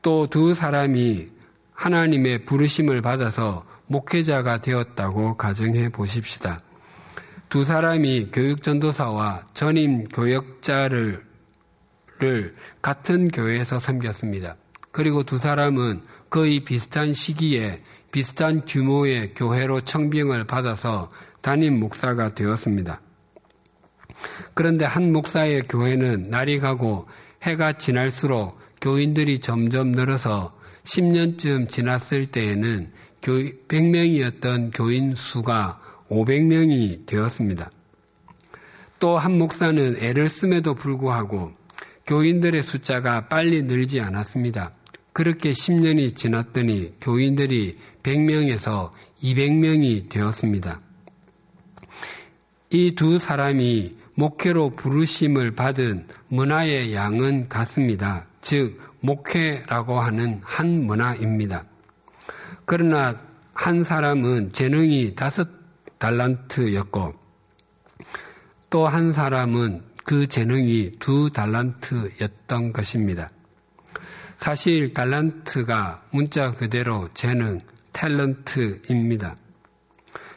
또 0.02 0.28
두 0.28 0.54
사람이 0.54 1.30
하나님의 1.72 2.44
부르심을 2.44 3.02
받아서 3.02 3.66
목회자가 3.88 4.60
되었다고 4.60 5.38
가정해 5.38 5.90
보십시다. 5.90 6.62
두 7.48 7.64
사람이 7.64 8.32
교육전도사와 8.34 9.48
전임 9.54 10.10
교역자를 10.10 11.31
같은 12.82 13.28
교회에서 13.30 13.80
섬겼습니다. 13.80 14.56
그리고 14.92 15.24
두 15.24 15.38
사람은 15.38 16.02
거의 16.30 16.64
비슷한 16.64 17.14
시기에 17.14 17.80
비슷한 18.12 18.64
규모의 18.66 19.34
교회로 19.34 19.82
청빙을 19.82 20.46
받아서 20.46 21.12
담임 21.42 21.80
목사가 21.80 22.30
되었습니다. 22.30 23.02
그런데 24.54 24.86
한 24.86 25.12
목사의 25.14 25.64
교회는 25.70 26.30
날이 26.30 26.60
가고 26.60 27.08
해가 27.44 27.74
지날수록 27.74 28.60
교인들이 28.82 29.40
점점 29.40 29.92
늘어서 29.92 30.56
10년쯤 30.84 31.70
지났을 31.70 32.26
때에는 32.28 32.92
100명이었던 33.22 34.72
교인 34.76 35.16
수가 35.16 35.80
500명이 36.10 37.06
되었습니다. 37.06 37.72
또 39.00 39.18
한 39.18 39.38
목사는 39.38 39.98
애를 40.00 40.30
씀에도 40.30 40.76
불구하고 40.76 41.54
교인들의 42.12 42.62
숫자가 42.62 43.30
빨리 43.30 43.64
늘지 43.64 44.02
않았습니다. 44.02 44.74
그렇게 45.14 45.52
10년이 45.52 46.14
지났더니 46.14 46.96
교인들이 47.00 47.78
100명에서 48.04 48.92
200명이 49.24 50.10
되었습니다. 50.10 50.82
이 52.72 52.96
두 52.96 53.18
사람이 53.18 53.96
목회로 54.16 54.72
부르심을 54.72 55.52
받은 55.52 56.06
문화의 56.28 56.94
양은 56.94 57.48
같습니다. 57.48 58.26
즉, 58.42 58.78
목회라고 59.00 60.02
하는 60.02 60.42
한 60.44 60.86
문화입니다. 60.86 61.64
그러나 62.66 63.16
한 63.54 63.86
사람은 63.86 64.52
재능이 64.52 65.16
다섯 65.16 65.48
달란트였고 65.98 67.14
또 68.70 68.88
한 68.88 69.14
사람은 69.14 69.91
그 70.12 70.28
재능이 70.28 70.98
두 71.00 71.30
달란트였던 71.30 72.74
것입니다. 72.74 73.30
사실 74.36 74.94
달란트가 74.94 76.04
문자 76.12 76.52
그대로 76.52 77.08
재능, 77.14 77.62
탤런트입니다. 77.94 79.38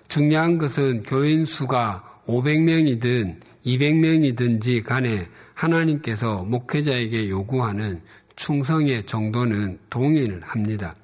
중요한 0.07 0.59
것은 0.59 1.03
교인 1.03 1.45
수가 1.45 2.21
500명이든 2.25 3.41
200명이든지 3.67 4.85
간에 4.85 5.29
하나님께서 5.55 6.45
목회자에게 6.45 7.29
요구하는 7.29 8.01
충성의 8.37 9.07
정도는 9.07 9.81
동일합니다. 9.91 10.95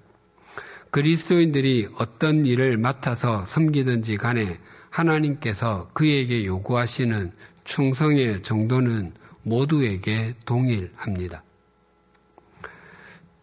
그리스도인들이 0.92 1.88
어떤 1.96 2.46
일을 2.46 2.78
맡아서 2.78 3.44
섬기든지 3.46 4.16
간에 4.16 4.61
하나님께서 4.90 5.90
그에게 5.92 6.44
요구하시는 6.44 7.33
충성의 7.70 8.42
정도는 8.42 9.12
모두에게 9.42 10.35
동일합니다. 10.44 11.44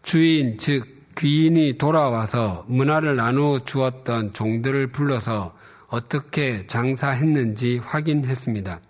주인, 0.02 0.58
즉, 0.58 0.86
귀인이 1.16 1.78
돌아와서 1.78 2.64
문화를 2.68 3.16
나누어 3.16 3.64
주었던 3.64 4.34
종들을 4.34 4.88
불러서 4.88 5.56
어떻게 5.88 6.66
장사했는지 6.66 7.78
확인했습니다. 7.78 8.80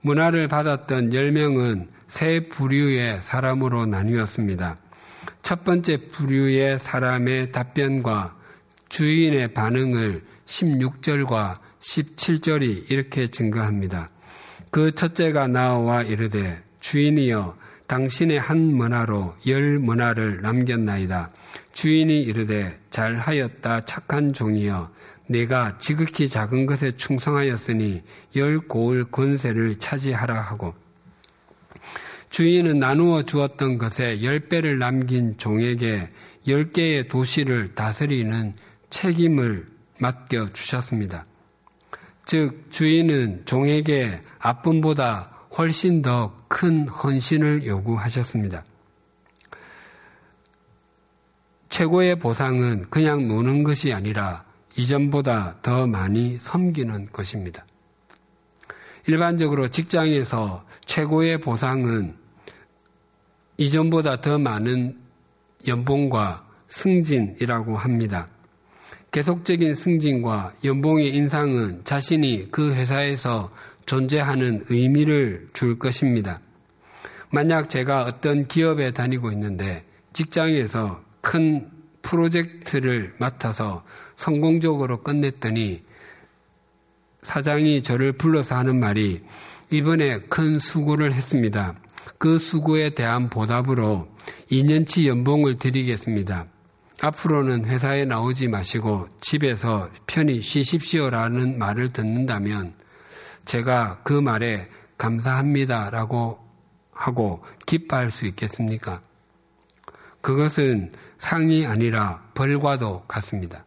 문화를 0.00 0.48
받았던 0.48 1.10
10명은 1.10 1.88
세 2.08 2.48
부류의 2.48 3.20
사람으로 3.20 3.84
나뉘었습니다. 3.84 4.78
첫 5.42 5.62
번째 5.62 6.08
부류의 6.08 6.78
사람의 6.78 7.52
답변과 7.52 8.34
주인의 8.88 9.52
반응을 9.52 10.24
16절과 10.46 11.58
17절이 11.80 12.90
이렇게 12.90 13.28
증거합니다. 13.28 14.10
그 14.78 14.94
첫째가 14.94 15.48
나와 15.48 16.04
이르되 16.04 16.62
주인이여 16.78 17.56
당신의 17.88 18.38
한 18.38 18.58
문화로 18.58 19.34
열 19.48 19.80
문화를 19.80 20.40
남겼나이다. 20.40 21.30
주인이 21.72 22.22
이르되 22.22 22.78
잘하였다 22.90 23.86
착한 23.86 24.32
종이여 24.32 24.92
내가 25.26 25.76
지극히 25.78 26.28
작은 26.28 26.66
것에 26.66 26.92
충성하였으니 26.92 28.04
열 28.36 28.60
고을 28.60 29.06
권세를 29.10 29.80
차지하라 29.80 30.40
하고 30.40 30.76
주인은 32.30 32.78
나누어 32.78 33.24
주었던 33.24 33.78
것에 33.78 34.22
열 34.22 34.38
배를 34.38 34.78
남긴 34.78 35.36
종에게 35.38 36.08
열 36.46 36.70
개의 36.70 37.08
도시를 37.08 37.74
다스리는 37.74 38.54
책임을 38.90 39.66
맡겨 39.98 40.52
주셨습니다. 40.52 41.26
즉, 42.28 42.70
주인은 42.70 43.46
종에게 43.46 44.20
아픔보다 44.38 45.30
훨씬 45.56 46.02
더 46.02 46.36
큰 46.48 46.88
헌신을 46.88 47.66
요구하셨습니다. 47.66 48.64
최고의 51.68 52.18
보상은 52.18 52.82
그냥 52.90 53.28
노는 53.28 53.62
것이 53.62 53.92
아니라 53.92 54.44
이전보다 54.76 55.58
더 55.62 55.86
많이 55.86 56.36
섬기는 56.40 57.12
것입니다. 57.12 57.64
일반적으로 59.06 59.68
직장에서 59.68 60.66
최고의 60.84 61.40
보상은 61.40 62.16
이전보다 63.56 64.20
더 64.20 64.38
많은 64.38 64.98
연봉과 65.66 66.46
승진이라고 66.68 67.76
합니다. 67.76 68.28
계속적인 69.10 69.74
승진과 69.74 70.54
연봉의 70.64 71.14
인상은 71.14 71.80
자신이 71.84 72.48
그 72.50 72.74
회사에서 72.74 73.50
존재하는 73.86 74.62
의미를 74.68 75.48
줄 75.54 75.78
것입니다. 75.78 76.40
만약 77.30 77.70
제가 77.70 78.02
어떤 78.04 78.46
기업에 78.46 78.90
다니고 78.90 79.32
있는데 79.32 79.84
직장에서 80.12 81.02
큰 81.20 81.70
프로젝트를 82.02 83.14
맡아서 83.18 83.84
성공적으로 84.16 85.02
끝냈더니 85.02 85.82
사장이 87.22 87.82
저를 87.82 88.12
불러서 88.12 88.56
하는 88.56 88.78
말이 88.78 89.22
이번에 89.70 90.18
큰 90.28 90.58
수고를 90.58 91.12
했습니다. 91.12 91.74
그 92.18 92.38
수고에 92.38 92.90
대한 92.90 93.28
보답으로 93.28 94.08
2년치 94.50 95.06
연봉을 95.06 95.56
드리겠습니다. 95.56 96.46
앞으로는 97.00 97.64
회사에 97.66 98.04
나오지 98.04 98.48
마시고 98.48 99.08
집에서 99.20 99.88
편히 100.06 100.40
쉬십시오라는 100.40 101.58
말을 101.58 101.92
듣는다면 101.92 102.74
제가 103.44 104.00
그 104.02 104.12
말에 104.12 104.68
감사합니다라고 104.96 106.38
하고 106.92 107.44
기뻐할 107.66 108.10
수 108.10 108.26
있겠습니까? 108.26 109.00
그것은 110.20 110.92
상이 111.18 111.64
아니라 111.64 112.22
벌과도 112.34 113.04
같습니다. 113.06 113.64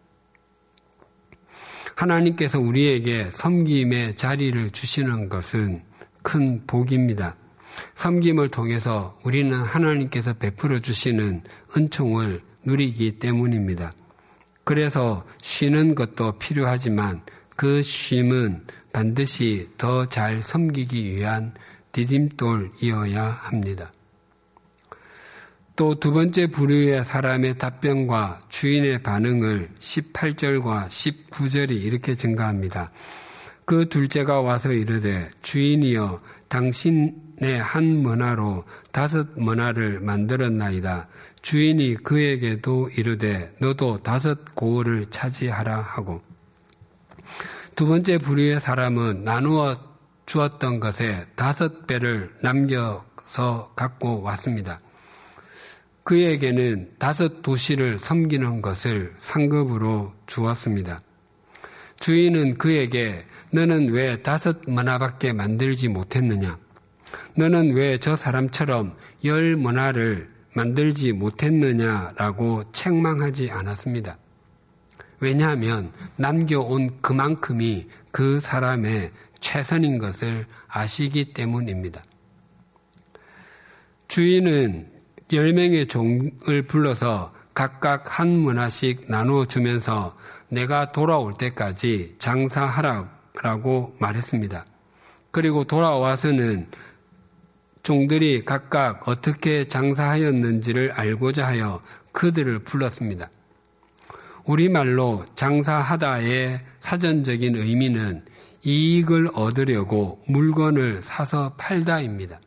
하나님께서 1.95 2.59
우리에게 2.59 3.29
섬김의 3.31 4.15
자리를 4.15 4.71
주시는 4.71 5.29
것은 5.29 5.83
큰 6.21 6.65
복입니다. 6.67 7.35
섬김을 7.95 8.49
통해서 8.49 9.17
우리는 9.23 9.53
하나님께서 9.53 10.33
베풀어 10.33 10.79
주시는 10.79 11.43
은총을 11.77 12.41
누리기 12.63 13.19
때문입니다. 13.19 13.93
그래서 14.63 15.25
쉬는 15.41 15.95
것도 15.95 16.33
필요하지만 16.39 17.21
그 17.55 17.81
쉼은 17.81 18.65
반드시 18.93 19.69
더 19.77 20.05
잘 20.05 20.41
섬기기 20.41 21.15
위한 21.15 21.53
디딤돌이어야 21.91 23.23
합니다. 23.23 23.91
또 25.75 25.95
두 25.95 26.11
번째 26.11 26.47
부류의 26.47 27.03
사람의 27.03 27.57
답변과 27.57 28.41
주인의 28.49 29.01
반응을 29.01 29.69
18절과 29.79 30.87
19절이 30.87 31.71
이렇게 31.71 32.13
증가합니다. 32.13 32.91
그 33.65 33.87
둘째가 33.89 34.41
와서 34.41 34.71
이르되 34.71 35.29
주인이여 35.41 36.21
당신의 36.49 37.59
한 37.61 37.85
문화로 38.03 38.65
다섯 38.91 39.29
문화를 39.35 40.01
만들었나이다. 40.01 41.07
주인이 41.41 41.95
그에게도 42.03 42.89
이르되 42.89 43.53
너도 43.59 44.01
다섯 44.01 44.55
고을을 44.55 45.07
차지하라 45.09 45.81
하고 45.81 46.21
두 47.75 47.87
번째 47.87 48.17
부류의 48.19 48.59
사람은 48.59 49.23
나누어 49.23 49.77
주었던 50.25 50.79
것에 50.79 51.25
다섯 51.35 51.87
배를 51.87 52.33
남겨서 52.41 53.73
갖고 53.75 54.21
왔습니다. 54.21 54.79
그에게는 56.03 56.95
다섯 56.99 57.41
도시를 57.41 57.97
섬기는 57.97 58.61
것을 58.61 59.13
상급으로 59.19 60.13
주었습니다. 60.27 61.01
주인은 61.99 62.57
그에게 62.57 63.25
너는 63.51 63.89
왜 63.91 64.21
다섯 64.21 64.61
문화밖에 64.67 65.33
만들지 65.33 65.87
못했느냐? 65.87 66.57
너는 67.35 67.73
왜 67.73 67.97
저 67.97 68.15
사람처럼 68.15 68.95
열 69.25 69.55
문화를 69.55 70.29
만들지 70.53 71.11
못했느냐라고 71.13 72.71
책망하지 72.71 73.51
않았습니다. 73.51 74.17
왜냐하면 75.19 75.91
남겨온 76.17 76.97
그만큼이 77.01 77.87
그 78.11 78.39
사람의 78.39 79.11
최선인 79.39 79.97
것을 79.97 80.45
아시기 80.67 81.33
때문입니다. 81.33 82.03
주인은 84.07 84.89
열명의 85.31 85.87
종을 85.87 86.63
불러서 86.67 87.33
각각 87.53 88.19
한 88.19 88.29
문화씩 88.29 89.05
나누어 89.09 89.45
주면서 89.45 90.15
내가 90.49 90.91
돌아올 90.91 91.33
때까지 91.35 92.15
장사하라고 92.17 93.95
말했습니다. 93.99 94.65
그리고 95.31 95.63
돌아와서는 95.63 96.67
종들이 97.83 98.45
각각 98.45 99.07
어떻게 99.07 99.67
장사하였는지를 99.67 100.91
알고자 100.91 101.45
하여 101.45 101.81
그들을 102.11 102.59
불렀습니다. 102.59 103.29
우리말로 104.45 105.25
장사하다의 105.35 106.61
사전적인 106.79 107.55
의미는 107.55 108.25
이익을 108.63 109.29
얻으려고 109.33 110.21
물건을 110.27 111.01
사서 111.01 111.53
팔다입니다. 111.57 112.39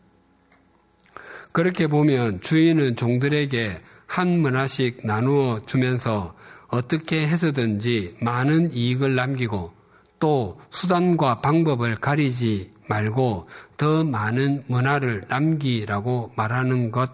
그렇게 1.52 1.86
보면 1.86 2.40
주인은 2.40 2.96
종들에게 2.96 3.80
한 4.06 4.38
문화씩 4.38 5.00
나누어 5.04 5.64
주면서 5.66 6.34
어떻게 6.68 7.26
해서든지 7.26 8.16
많은 8.20 8.72
이익을 8.72 9.14
남기고 9.14 9.72
또 10.18 10.56
수단과 10.70 11.40
방법을 11.40 11.96
가리지 11.96 12.73
말고 12.86 13.48
더 13.76 14.04
많은 14.04 14.64
문화를 14.66 15.24
남기라고 15.28 16.32
말하는 16.36 16.90
것 16.90 17.10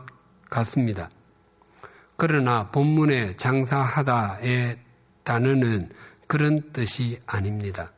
같습니다. 0.49 1.11
그러나 2.17 2.71
본문의 2.71 3.37
장사하다의 3.37 4.79
단어는 5.25 5.91
그런 6.27 6.73
뜻이 6.73 7.19
아닙니다. 7.27 7.93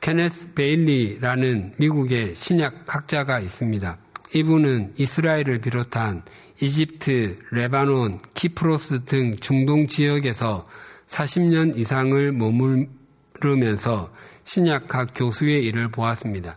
케네스 0.00 0.54
베일리라는 0.54 1.74
미국의 1.78 2.34
신약학자가 2.34 3.40
있습니다. 3.40 3.98
이분은 4.34 4.94
이스라엘을 4.98 5.60
비롯한 5.60 6.22
이집트, 6.60 7.38
레바논, 7.50 8.20
키프로스 8.34 9.04
등 9.04 9.36
중동 9.36 9.86
지역에서 9.86 10.66
40년 11.08 11.76
이상을 11.76 12.32
머무르면서 12.32 14.12
신약 14.48 14.94
학 14.94 15.10
교수의 15.14 15.62
일을 15.66 15.88
보았습니다. 15.88 16.56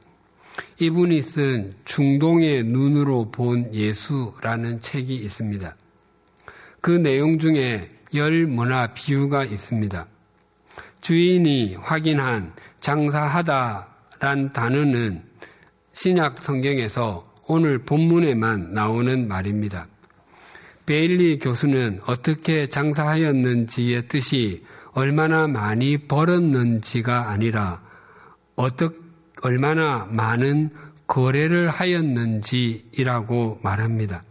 이분이 0.80 1.22
쓴 1.22 1.74
중동의 1.84 2.64
눈으로 2.64 3.32
본 3.32 3.74
예수라는 3.74 4.80
책이 4.80 5.14
있습니다. 5.14 5.76
그 6.80 6.92
내용 6.92 7.38
중에 7.38 7.92
열 8.16 8.46
문화 8.46 8.88
비유가 8.94 9.44
있습니다. 9.44 10.08
주인이 11.02 11.76
확인한 11.82 12.54
장사하다란 12.80 14.52
단어는 14.54 15.24
신약 15.92 16.42
성경에서 16.42 17.30
오늘 17.46 17.80
본문에만 17.80 18.74
나오는 18.74 19.28
말입니다. 19.28 19.88
베일리 20.86 21.40
교수는 21.40 22.00
어떻게 22.06 22.68
장사하였는지의 22.68 24.08
뜻이 24.08 24.64
얼마나 24.94 25.48
많이 25.48 25.98
벌었는지가 25.98 27.30
아니라 27.30 27.82
어떻게 28.56 28.98
얼마나 29.44 30.08
많은 30.10 30.70
거래를 31.08 31.70
하였는지이라고 31.70 33.60
말합니다. 33.64 34.24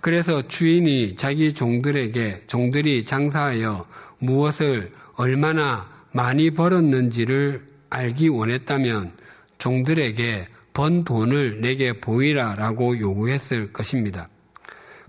그래서 0.00 0.46
주인이 0.46 1.16
자기 1.16 1.52
종들에게 1.52 2.44
종들이 2.46 3.04
장사하여 3.04 3.86
무엇을 4.18 4.92
얼마나 5.16 5.88
많이 6.12 6.50
벌었는지를 6.50 7.66
알기 7.90 8.28
원했다면 8.28 9.12
종들에게 9.58 10.46
번 10.72 11.04
돈을 11.04 11.60
내게 11.60 11.92
보이라라고 11.92 12.98
요구했을 12.98 13.72
것입니다. 13.72 14.28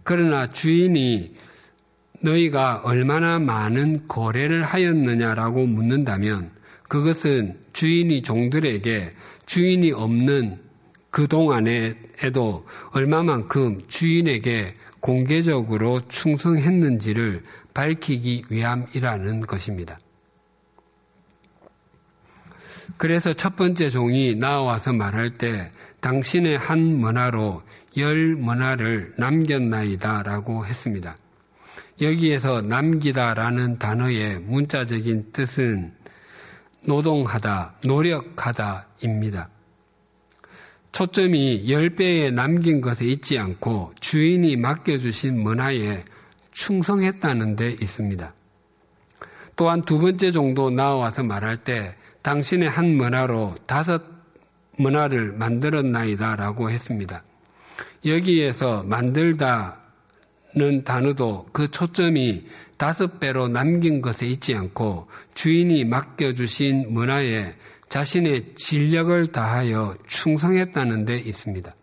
그러나 0.04 0.52
주인이 0.52 1.36
너희가 2.22 2.82
얼마나 2.84 3.40
많은 3.40 4.08
거래를 4.08 4.64
하였느냐라고 4.64 5.66
묻는다면 5.66 6.52
그것은 6.88 7.58
주인이 7.74 8.22
종들에게 8.22 9.14
주인이 9.46 9.92
없는 9.92 10.60
그 11.10 11.28
동안에도 11.28 12.66
얼마만큼 12.92 13.82
주인에게 13.88 14.76
공개적으로 15.00 16.00
충성했는지를 16.08 17.44
밝히기 17.74 18.46
위함이라는 18.50 19.42
것입니다. 19.42 20.00
그래서 22.98 23.34
첫 23.34 23.56
번째 23.56 23.90
종이 23.90 24.36
나와서 24.36 24.94
말할 24.94 25.32
때 25.32 25.72
당신의 26.02 26.58
한 26.58 26.80
문화로 26.80 27.64
열 27.98 28.36
문화를 28.36 29.14
남겼나이다 29.18 30.24
라고 30.24 30.66
했습니다. 30.66 31.18
여기에서 32.02 32.62
남기다라는 32.62 33.78
단어의 33.78 34.40
문자적인 34.40 35.32
뜻은 35.32 35.94
노동하다, 36.84 37.76
노력하다입니다. 37.86 39.50
초점이 40.92 41.66
10배에 41.68 42.34
남긴 42.34 42.82
것에 42.82 43.06
있지 43.06 43.38
않고 43.38 43.94
주인이 44.00 44.56
맡겨주신 44.58 45.40
문화에 45.40 46.04
충성했다는 46.52 47.56
데 47.56 47.72
있습니다. 47.80 48.34
또한 49.56 49.84
두 49.84 50.00
번째 50.00 50.32
정도 50.32 50.72
나와서 50.72 51.24
말할 51.24 51.58
때 51.58 51.96
당신의 52.24 52.68
한 52.70 52.96
문화로 52.96 53.56
다섯 53.68 54.02
문화를 54.78 55.34
만들었나이다 55.34 56.36
라고 56.36 56.72
했습니다. 56.72 57.24
여기에서 58.06 58.84
만들다 58.84 59.81
는 60.54 60.84
단어도 60.84 61.48
그 61.54 61.72
초점이 61.72 62.46
다섯 62.76 63.22
배로 63.22 63.48
남긴 63.48 64.02
것에 64.02 64.28
있지 64.28 64.54
않고 64.54 65.08
주인이 65.34 65.86
맡겨주신 65.86 66.94
문화에 66.94 67.56
자신의 67.88 68.56
진력을 68.56 69.32
다하여 69.32 69.96
충성했다는 70.08 71.06
데 71.06 71.18
있습니다. 71.20 71.74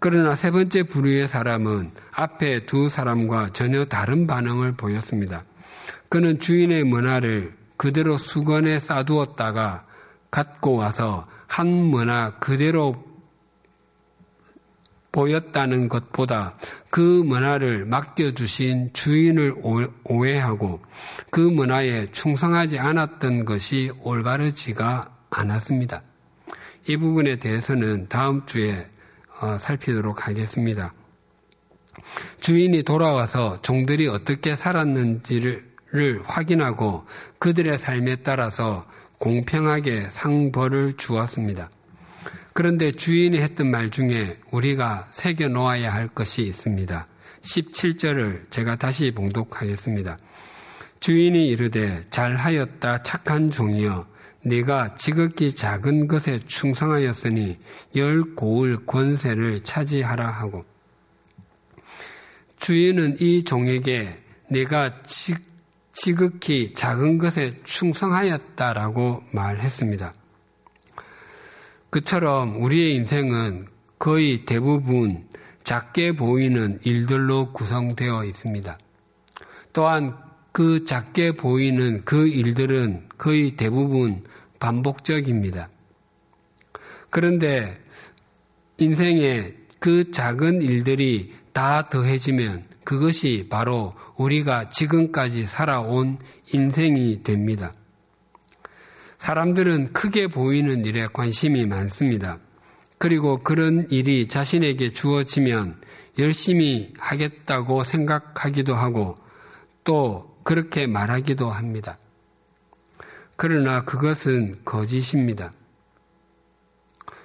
그러나 0.00 0.34
세 0.34 0.50
번째 0.50 0.84
부류의 0.84 1.28
사람은 1.28 1.92
앞에 2.12 2.66
두 2.66 2.88
사람과 2.88 3.52
전혀 3.52 3.84
다른 3.84 4.26
반응을 4.26 4.72
보였습니다. 4.72 5.44
그는 6.08 6.40
주인의 6.40 6.84
문화를 6.84 7.54
그대로 7.76 8.16
수건에 8.16 8.80
싸두었다가 8.80 9.86
갖고 10.30 10.74
와서 10.74 11.28
한 11.46 11.68
문화 11.68 12.30
그대로 12.38 13.07
보였다는 15.12 15.88
것보다 15.88 16.54
그 16.90 17.00
문화를 17.00 17.86
맡겨주신 17.86 18.92
주인을 18.92 19.54
오해하고 20.04 20.80
그 21.30 21.40
문화에 21.40 22.06
충성하지 22.06 22.78
않았던 22.78 23.44
것이 23.44 23.90
올바르지가 24.02 25.10
않았습니다. 25.30 26.02
이 26.86 26.96
부분에 26.96 27.36
대해서는 27.36 28.08
다음 28.08 28.44
주에 28.46 28.88
어, 29.40 29.56
살피도록 29.58 30.26
하겠습니다. 30.26 30.92
주인이 32.40 32.82
돌아와서 32.82 33.60
종들이 33.62 34.08
어떻게 34.08 34.56
살았는지를 34.56 35.62
확인하고 36.24 37.04
그들의 37.38 37.78
삶에 37.78 38.16
따라서 38.16 38.86
공평하게 39.18 40.08
상벌을 40.10 40.94
주었습니다. 40.94 41.70
그런데 42.58 42.90
주인이 42.90 43.38
했던 43.38 43.70
말 43.70 43.88
중에 43.88 44.36
우리가 44.50 45.06
새겨 45.10 45.46
놓아야 45.46 45.94
할 45.94 46.08
것이 46.08 46.42
있습니다. 46.42 47.06
17절을 47.40 48.50
제가 48.50 48.74
다시 48.74 49.12
봉독하겠습니다. 49.12 50.18
주인이 50.98 51.46
이르되 51.46 52.02
잘하였다 52.10 53.04
착한 53.04 53.52
종이여 53.52 54.08
네가 54.42 54.96
지극히 54.96 55.54
작은 55.54 56.08
것에 56.08 56.40
충성하였으니 56.40 57.58
열 57.94 58.34
고을 58.34 58.86
권세를 58.86 59.62
차지하라 59.62 60.28
하고 60.28 60.64
주인은 62.56 63.20
이 63.20 63.44
종에게 63.44 64.20
네가 64.50 65.02
지극히 65.92 66.74
작은 66.74 67.18
것에 67.18 67.60
충성하였다라고 67.62 69.22
말했습니다. 69.30 70.17
그처럼 71.90 72.62
우리의 72.62 72.94
인생은 72.96 73.66
거의 73.98 74.44
대부분 74.44 75.26
작게 75.64 76.12
보이는 76.12 76.78
일들로 76.82 77.52
구성되어 77.52 78.24
있습니다. 78.24 78.78
또한 79.72 80.16
그 80.52 80.84
작게 80.84 81.32
보이는 81.32 82.00
그 82.04 82.26
일들은 82.26 83.08
거의 83.16 83.56
대부분 83.56 84.24
반복적입니다. 84.60 85.68
그런데 87.10 87.78
인생에 88.78 89.54
그 89.78 90.10
작은 90.10 90.62
일들이 90.62 91.34
다 91.52 91.88
더해지면 91.88 92.64
그것이 92.84 93.46
바로 93.50 93.94
우리가 94.16 94.70
지금까지 94.70 95.46
살아온 95.46 96.18
인생이 96.52 97.22
됩니다. 97.22 97.72
사람들은 99.18 99.92
크게 99.92 100.28
보이는 100.28 100.84
일에 100.84 101.06
관심이 101.12 101.66
많습니다. 101.66 102.38
그리고 102.98 103.38
그런 103.38 103.86
일이 103.90 104.26
자신에게 104.26 104.90
주어지면 104.90 105.80
열심히 106.18 106.92
하겠다고 106.98 107.84
생각하기도 107.84 108.74
하고 108.74 109.18
또 109.84 110.36
그렇게 110.42 110.86
말하기도 110.86 111.50
합니다. 111.50 111.98
그러나 113.36 113.84
그것은 113.84 114.64
거짓입니다. 114.64 115.52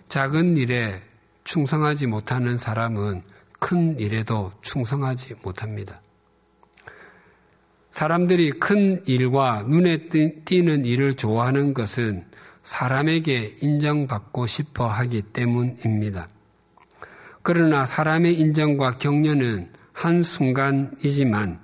작은 0.10 0.58
일에 0.58 1.02
충성하지 1.44 2.06
못하는 2.06 2.60
사람은 2.60 3.24
큰 3.60 4.00
일에도 4.00 4.52
충성하지 4.62 5.36
못합니다. 5.42 6.03
사람들이 7.94 8.54
큰 8.54 9.04
일과 9.06 9.64
눈에 9.68 10.08
띄는 10.46 10.84
일을 10.84 11.14
좋아하는 11.14 11.76
것은 11.76 12.26
사람에게 12.64 13.58
인정받고 13.62 14.48
싶어 14.48 14.88
하기 14.88 15.22
때문입니다. 15.22 16.28
그러나 17.44 17.86
사람의 17.86 18.40
인정과 18.40 18.98
격려는 18.98 19.72
한순간이지만 19.94 21.60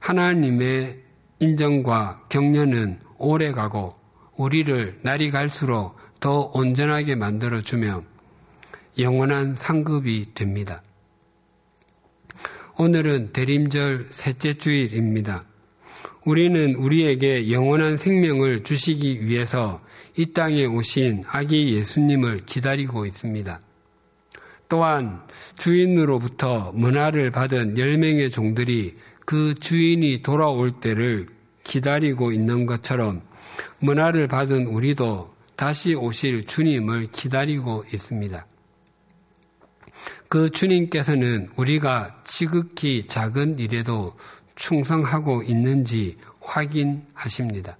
하나님의 0.00 1.02
인정과 1.40 2.24
격려는 2.30 2.98
오래 3.18 3.52
가고 3.52 3.96
우리를 4.36 5.00
날이 5.02 5.30
갈수록 5.30 5.94
더 6.20 6.50
온전하게 6.54 7.16
만들어주며 7.16 8.02
영원한 8.98 9.56
상급이 9.56 10.32
됩니다. 10.32 10.80
오늘은 12.78 13.32
대림절 13.32 14.08
셋째 14.10 14.52
주일입니다. 14.52 15.44
우리는 16.26 16.74
우리에게 16.74 17.50
영원한 17.50 17.96
생명을 17.96 18.64
주시기 18.64 19.24
위해서 19.24 19.80
이 20.14 20.34
땅에 20.34 20.66
오신 20.66 21.24
아기 21.26 21.74
예수님을 21.74 22.44
기다리고 22.44 23.06
있습니다. 23.06 23.60
또한 24.68 25.22
주인으로부터 25.56 26.72
문화를 26.74 27.30
받은 27.30 27.76
10명의 27.76 28.30
종들이 28.30 28.96
그 29.24 29.54
주인이 29.54 30.20
돌아올 30.20 30.72
때를 30.78 31.28
기다리고 31.64 32.30
있는 32.30 32.66
것처럼 32.66 33.22
문화를 33.78 34.28
받은 34.28 34.66
우리도 34.66 35.34
다시 35.56 35.94
오실 35.94 36.44
주님을 36.44 37.06
기다리고 37.10 37.84
있습니다. 37.90 38.46
그 40.28 40.50
주님께서는 40.50 41.48
우리가 41.56 42.22
지극히 42.24 43.06
작은 43.06 43.58
일에도 43.58 44.14
충성하고 44.54 45.42
있는지 45.42 46.16
확인하십니다. 46.40 47.76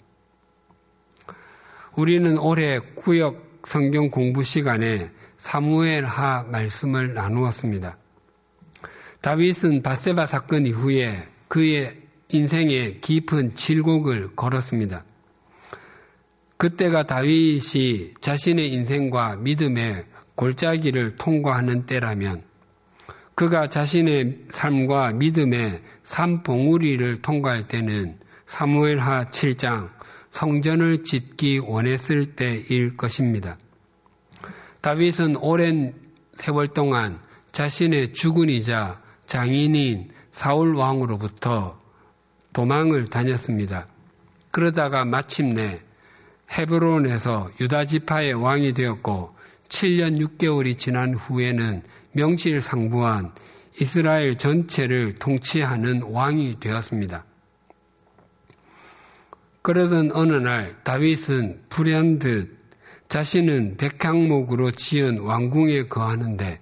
우리는 1.94 2.38
올해 2.38 2.78
구역 2.94 3.60
성경 3.64 4.10
공부 4.10 4.42
시간에 4.42 5.10
사무엘 5.38 6.04
하 6.04 6.44
말씀을 6.44 7.14
나누었습니다. 7.14 7.96
다윗은 9.20 9.82
바세바 9.82 10.26
사건 10.26 10.66
이후에 10.66 11.26
그의 11.48 11.96
인생에 12.28 12.98
깊은 13.00 13.54
질곡을 13.54 14.36
걸었습니다. 14.36 15.04
그때가 16.56 17.06
다윗이 17.06 18.14
자신의 18.20 18.72
인생과 18.72 19.36
믿음의 19.36 20.04
골짜기를 20.36 21.16
통과하는 21.16 21.86
때라면 21.86 22.42
그가 23.34 23.68
자신의 23.68 24.46
삶과 24.50 25.12
믿음의 25.12 25.82
산봉우리를 26.04 27.20
통과할 27.20 27.68
때는 27.68 28.18
사무엘하 28.46 29.26
7장 29.26 29.90
성전을 30.30 31.04
짓기 31.04 31.58
원했을 31.58 32.36
때일 32.36 32.96
것입니다. 32.96 33.58
다윗은 34.80 35.36
오랜 35.36 35.94
세월 36.34 36.68
동안 36.68 37.18
자신의 37.52 38.12
주군이자 38.12 39.02
장인인 39.26 40.10
사울 40.32 40.74
왕으로부터 40.74 41.80
도망을 42.52 43.08
다녔습니다. 43.08 43.86
그러다가 44.50 45.04
마침내 45.04 45.80
헤브론에서 46.52 47.50
유다 47.60 47.84
지파의 47.86 48.34
왕이 48.34 48.74
되었고 48.74 49.35
7년 49.68 50.18
6개월이 50.20 50.78
지난 50.78 51.14
후에는 51.14 51.82
명실상부한 52.12 53.32
이스라엘 53.80 54.38
전체를 54.38 55.12
통치하는 55.14 56.02
왕이 56.02 56.60
되었습니다. 56.60 57.24
그러던 59.62 60.12
어느 60.12 60.36
날 60.36 60.74
다윗은 60.84 61.64
불현듯 61.68 62.56
자신은 63.08 63.76
백향목으로 63.76 64.70
지은 64.70 65.18
왕궁에 65.20 65.86
거하는데 65.86 66.60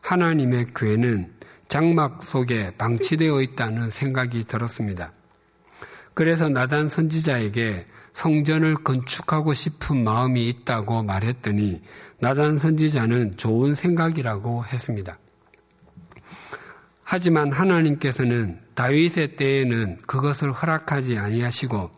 하나님의 0.00 0.66
괴는 0.74 1.32
장막 1.68 2.22
속에 2.22 2.72
방치되어 2.76 3.42
있다는 3.42 3.90
생각이 3.90 4.44
들었습니다. 4.44 5.12
그래서 6.14 6.48
나단 6.48 6.88
선지자에게 6.88 7.86
성전을 8.14 8.76
건축하고 8.76 9.52
싶은 9.52 10.02
마음이 10.02 10.48
있다고 10.48 11.02
말했더니 11.02 11.82
나단 12.20 12.58
선지자는 12.58 13.36
좋은 13.36 13.74
생각이라고 13.74 14.64
했습니다. 14.64 15.18
하지만 17.02 17.52
하나님께서는 17.52 18.60
다윗의 18.74 19.36
때에는 19.36 19.98
그것을 20.06 20.52
허락하지 20.52 21.18
아니하시고 21.18 21.90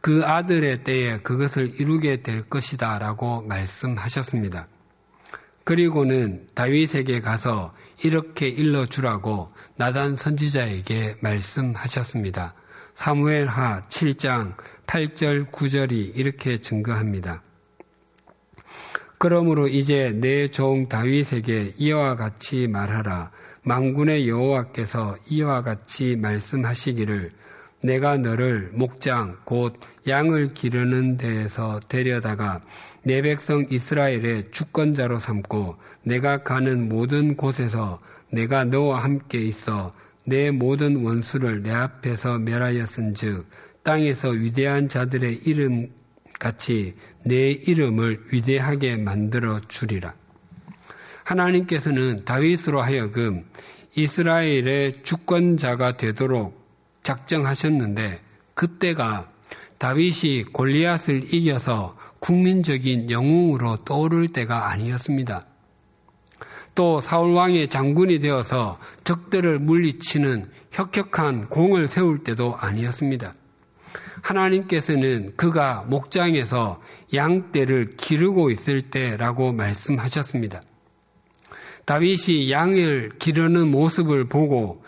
그 0.00 0.22
아들의 0.24 0.84
때에 0.84 1.18
그것을 1.20 1.80
이루게 1.80 2.20
될 2.20 2.42
것이다 2.42 2.98
라고 2.98 3.40
말씀하셨습니다. 3.42 4.68
그리고는 5.64 6.46
다윗에게 6.54 7.20
가서 7.20 7.74
이렇게 8.02 8.48
일러주라고 8.48 9.52
나단 9.76 10.16
선지자에게 10.16 11.16
말씀하셨습니다. 11.20 12.54
사무엘 12.94 13.46
하 13.46 13.82
7장 13.88 14.54
8절 14.86 15.50
9절이 15.50 16.16
이렇게 16.16 16.58
증거합니다. 16.58 17.42
그러므로 19.18 19.68
이제 19.68 20.12
내 20.12 20.48
종 20.48 20.88
다윗에게 20.88 21.74
이와 21.78 22.16
같이 22.16 22.68
말하라. 22.68 23.30
망군의 23.62 24.28
여호와께서 24.28 25.16
이와 25.30 25.62
같이 25.62 26.16
말씀하시기를 26.16 27.30
내가 27.82 28.16
너를 28.18 28.70
목장 28.72 29.38
곧 29.44 29.78
양을 30.06 30.54
기르는 30.54 31.16
데에서 31.16 31.80
데려다가 31.88 32.60
내 33.02 33.22
백성 33.22 33.64
이스라엘의 33.68 34.50
주권자로 34.50 35.18
삼고 35.18 35.76
내가 36.02 36.42
가는 36.42 36.88
모든 36.88 37.36
곳에서 37.36 38.00
내가 38.30 38.64
너와 38.64 39.02
함께 39.02 39.38
있어 39.38 39.92
내 40.26 40.50
모든 40.50 41.04
원수를 41.04 41.62
내 41.62 41.70
앞에서 41.70 42.38
멸하였은 42.38 43.14
즉 43.14 43.46
땅에서 43.82 44.30
위대한 44.30 44.88
자들의 44.88 45.42
이름에 45.44 45.90
같이 46.38 46.94
내 47.24 47.50
이름을 47.50 48.24
위대하게 48.32 48.96
만들어 48.96 49.60
주리라. 49.68 50.14
하나님께서는 51.24 52.24
다윗으로 52.24 52.82
하여금 52.82 53.44
이스라엘의 53.94 55.02
주권자가 55.02 55.96
되도록 55.96 56.64
작정하셨는데 57.02 58.20
그때가 58.54 59.28
다윗이 59.78 60.44
골리앗을 60.52 61.32
이겨서 61.34 61.96
국민적인 62.18 63.10
영웅으로 63.10 63.84
떠오를 63.84 64.28
때가 64.28 64.70
아니었습니다. 64.70 65.46
또 66.74 67.00
사울 67.00 67.34
왕의 67.34 67.68
장군이 67.68 68.18
되어서 68.18 68.78
적들을 69.04 69.58
물리치는 69.60 70.50
혁혁한 70.72 71.48
공을 71.48 71.88
세울 71.88 72.24
때도 72.24 72.56
아니었습니다. 72.56 73.34
하나님께서는 74.22 75.34
그가 75.36 75.84
목장에서 75.88 76.80
양떼를 77.12 77.90
기르고 77.96 78.50
있을 78.50 78.82
때라고 78.82 79.52
말씀하셨습니다. 79.52 80.62
다윗이 81.84 82.50
양을 82.50 83.12
기르는 83.18 83.70
모습을 83.70 84.24
보고 84.24 84.82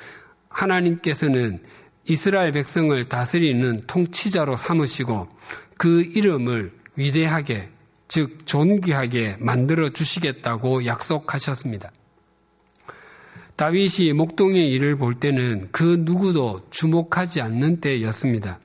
하나님께서는 0.48 1.60
이스라엘 2.06 2.52
백성을 2.52 3.04
다스리는 3.04 3.82
통치자로 3.86 4.56
삼으시고 4.56 5.28
그 5.76 6.02
이름을 6.02 6.72
위대하게, 6.96 7.68
즉 8.16 8.46
존귀하게 8.46 9.36
만들어 9.40 9.90
주시겠다고 9.90 10.86
약속하셨습니다. 10.86 11.92
다윗이 13.56 14.14
목동의 14.14 14.70
일을 14.70 14.96
볼 14.96 15.20
때는 15.20 15.68
그 15.70 15.98
누구도 16.00 16.62
주목하지 16.70 17.42
않는 17.42 17.82
때였습니다. 17.82 18.58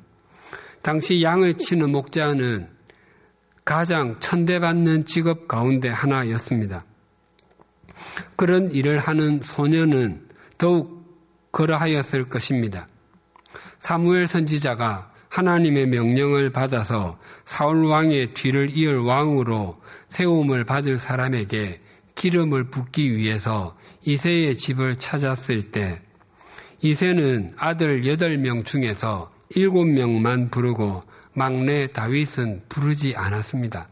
당시 0.81 1.21
양을 1.21 1.55
치는 1.57 1.91
목자는 1.91 2.69
가장 3.65 4.17
천대받는 4.21 5.03
직업 5.03 5.49
가운데 5.49 5.89
하나였습니다. 5.89 6.85
그런 8.37 8.71
일을 8.71 8.99
하는 8.99 9.41
소녀는 9.41 10.29
더욱 10.57 11.13
그러하였을 11.51 12.29
것입니다. 12.29 12.87
사무엘 13.79 14.27
선지자가 14.27 15.10
하나님의 15.31 15.87
명령을 15.87 16.51
받아서 16.51 17.17
사울 17.45 17.85
왕의 17.85 18.33
뒤를 18.33 18.69
이을 18.77 18.99
왕으로 18.99 19.79
세움을 20.09 20.65
받을 20.65 20.99
사람에게 20.99 21.79
기름을 22.15 22.65
붓기 22.65 23.15
위해서 23.15 23.77
이세의 24.05 24.57
집을 24.57 24.97
찾았을 24.97 25.71
때 25.71 26.01
이세는 26.81 27.53
아들 27.57 28.01
8명 28.01 28.65
중에서 28.65 29.31
7명만 29.55 30.51
부르고 30.51 31.01
막내 31.33 31.87
다윗은 31.87 32.63
부르지 32.67 33.15
않았습니다. 33.15 33.87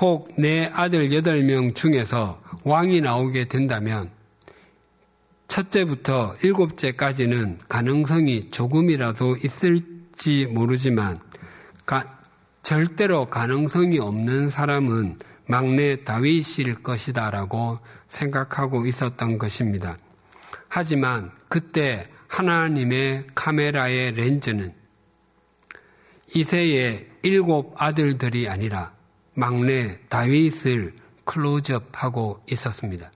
혹 0.00 0.30
내 0.38 0.70
아들 0.72 1.10
8명 1.10 1.74
중에서 1.74 2.40
왕이 2.64 3.02
나오게 3.02 3.48
된다면 3.48 4.10
첫째부터 5.56 6.36
일곱째까지는 6.42 7.60
가능성이 7.66 8.50
조금이라도 8.50 9.38
있을지 9.42 10.44
모르지만 10.44 11.18
가, 11.86 12.20
절대로 12.62 13.24
가능성이 13.24 13.98
없는 13.98 14.50
사람은 14.50 15.18
막내 15.46 16.04
다윗일 16.04 16.82
것이다라고 16.82 17.78
생각하고 18.08 18.86
있었던 18.86 19.38
것입니다. 19.38 19.96
하지만 20.68 21.30
그때 21.48 22.06
하나님의 22.28 23.26
카메라의 23.34 24.12
렌즈는 24.12 24.74
이세의 26.34 27.08
일곱 27.22 27.72
아들들이 27.80 28.46
아니라 28.46 28.92
막내 29.32 30.00
다윗을 30.10 30.94
클로즈업하고 31.24 32.42
있었습니다. 32.50 33.10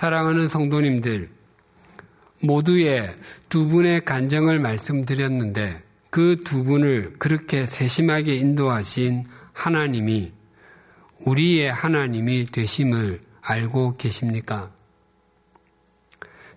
사랑하는 0.00 0.48
성도님들, 0.48 1.28
모두의 2.40 3.14
두 3.50 3.68
분의 3.68 4.00
간정을 4.06 4.58
말씀드렸는데 4.58 5.82
그 6.08 6.40
두 6.42 6.64
분을 6.64 7.12
그렇게 7.18 7.66
세심하게 7.66 8.36
인도하신 8.36 9.26
하나님이 9.52 10.32
우리의 11.26 11.70
하나님이 11.70 12.46
되심을 12.46 13.20
알고 13.42 13.98
계십니까? 13.98 14.70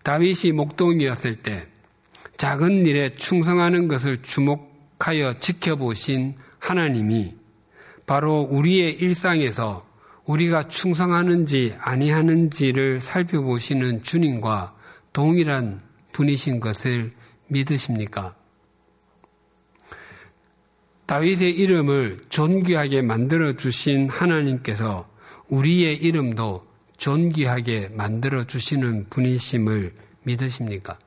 다윗이 0.04 0.54
목동이었을 0.54 1.36
때 1.36 1.68
작은 2.38 2.86
일에 2.86 3.10
충성하는 3.10 3.90
것을 3.90 4.22
주목하여 4.22 5.40
지켜보신 5.40 6.36
하나님이 6.60 7.36
바로 8.06 8.40
우리의 8.40 8.94
일상에서 8.94 9.86
우리가 10.26 10.68
충성하는지 10.68 11.76
아니하는지를 11.80 13.02
살펴보시는 13.02 14.04
주님과 14.04 14.76
동일한 15.12 15.82
분이신 16.14 16.60
것을 16.60 17.12
믿으십니까? 17.48 18.36
다윗의 21.06 21.52
이름을 21.52 22.26
존귀하게 22.30 23.02
만들어 23.02 23.54
주신 23.54 24.10
하나님께서 24.10 25.10
우리의 25.50 25.98
이름도 25.98 26.66
존귀하게 26.98 27.90
만들어 27.90 28.46
주시는 28.46 29.10
분이심을 29.10 29.94
믿으십니까? 30.24 30.98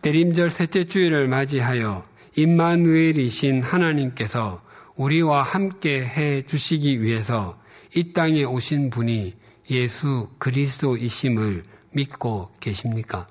대림절 0.00 0.50
셋째 0.50 0.84
주일을 0.84 1.28
맞이하여 1.28 2.06
임마누엘이신 2.36 3.62
하나님께서 3.62 4.62
우리와 4.98 5.42
함께 5.42 6.04
해 6.04 6.42
주시기 6.42 7.02
위해서 7.02 7.58
이 7.94 8.12
땅에 8.12 8.42
오신 8.42 8.90
분이 8.90 9.34
예수 9.70 10.28
그리스도이심을 10.38 11.62
믿고 11.92 12.50
계십니까? 12.58 13.28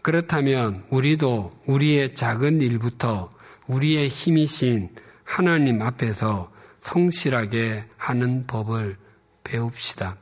그렇다면 0.00 0.84
우리도 0.88 1.50
우리의 1.66 2.14
작은 2.14 2.62
일부터 2.62 3.30
우리의 3.66 4.08
힘이신 4.08 4.88
하나님 5.24 5.82
앞에서 5.82 6.50
성실하게 6.80 7.84
하는 7.98 8.46
법을 8.46 8.96
배웁시다. 9.44 10.16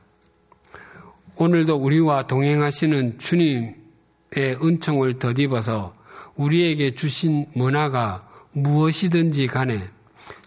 오늘도 1.37 1.75
우리와 1.75 2.27
동행하시는 2.27 3.19
주님의 3.19 3.75
은총을 4.35 5.19
덧입어서 5.19 5.95
우리에게 6.35 6.93
주신 6.93 7.45
문화가 7.53 8.34
무엇이든지 8.55 9.47
간에 9.47 9.89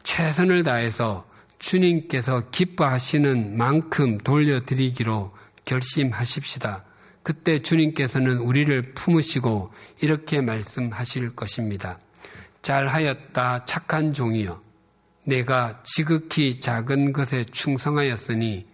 최선을 0.02 0.62
다해서 0.62 1.28
주님께서 1.58 2.50
기뻐하시는 2.50 3.56
만큼 3.56 4.18
돌려드리기로 4.18 5.36
결심하십시다. 5.64 6.84
그때 7.22 7.58
주님께서는 7.58 8.38
우리를 8.38 8.80
품으시고 8.94 9.72
이렇게 10.00 10.40
말씀하실 10.40 11.36
것입니다. 11.36 11.98
잘하였다 12.62 13.66
착한 13.66 14.14
종이여 14.14 14.62
내가 15.24 15.82
지극히 15.84 16.58
작은 16.58 17.12
것에 17.12 17.44
충성하였으니 17.44 18.66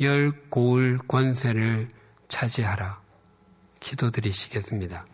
열 0.00 0.32
고을 0.48 0.98
권세를 1.06 1.88
차지하라. 2.28 3.00
기도드리시겠습니다. 3.80 5.04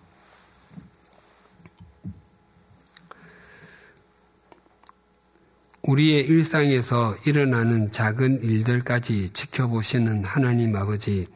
우리의 5.87 6.25
일상에서 6.25 7.15
일어나는 7.27 7.91
작은 7.91 8.43
일들까지 8.43 9.31
지켜보시는 9.31 10.25
하나님 10.25 10.75
아버지, 10.77 11.27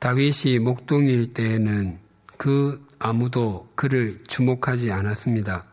다윗이 0.00 0.58
목동일 0.58 1.34
때에는 1.34 1.98
그 2.36 2.84
아무도 2.98 3.68
그를 3.76 4.18
주목하지 4.26 4.90
않았습니다. 4.90 5.66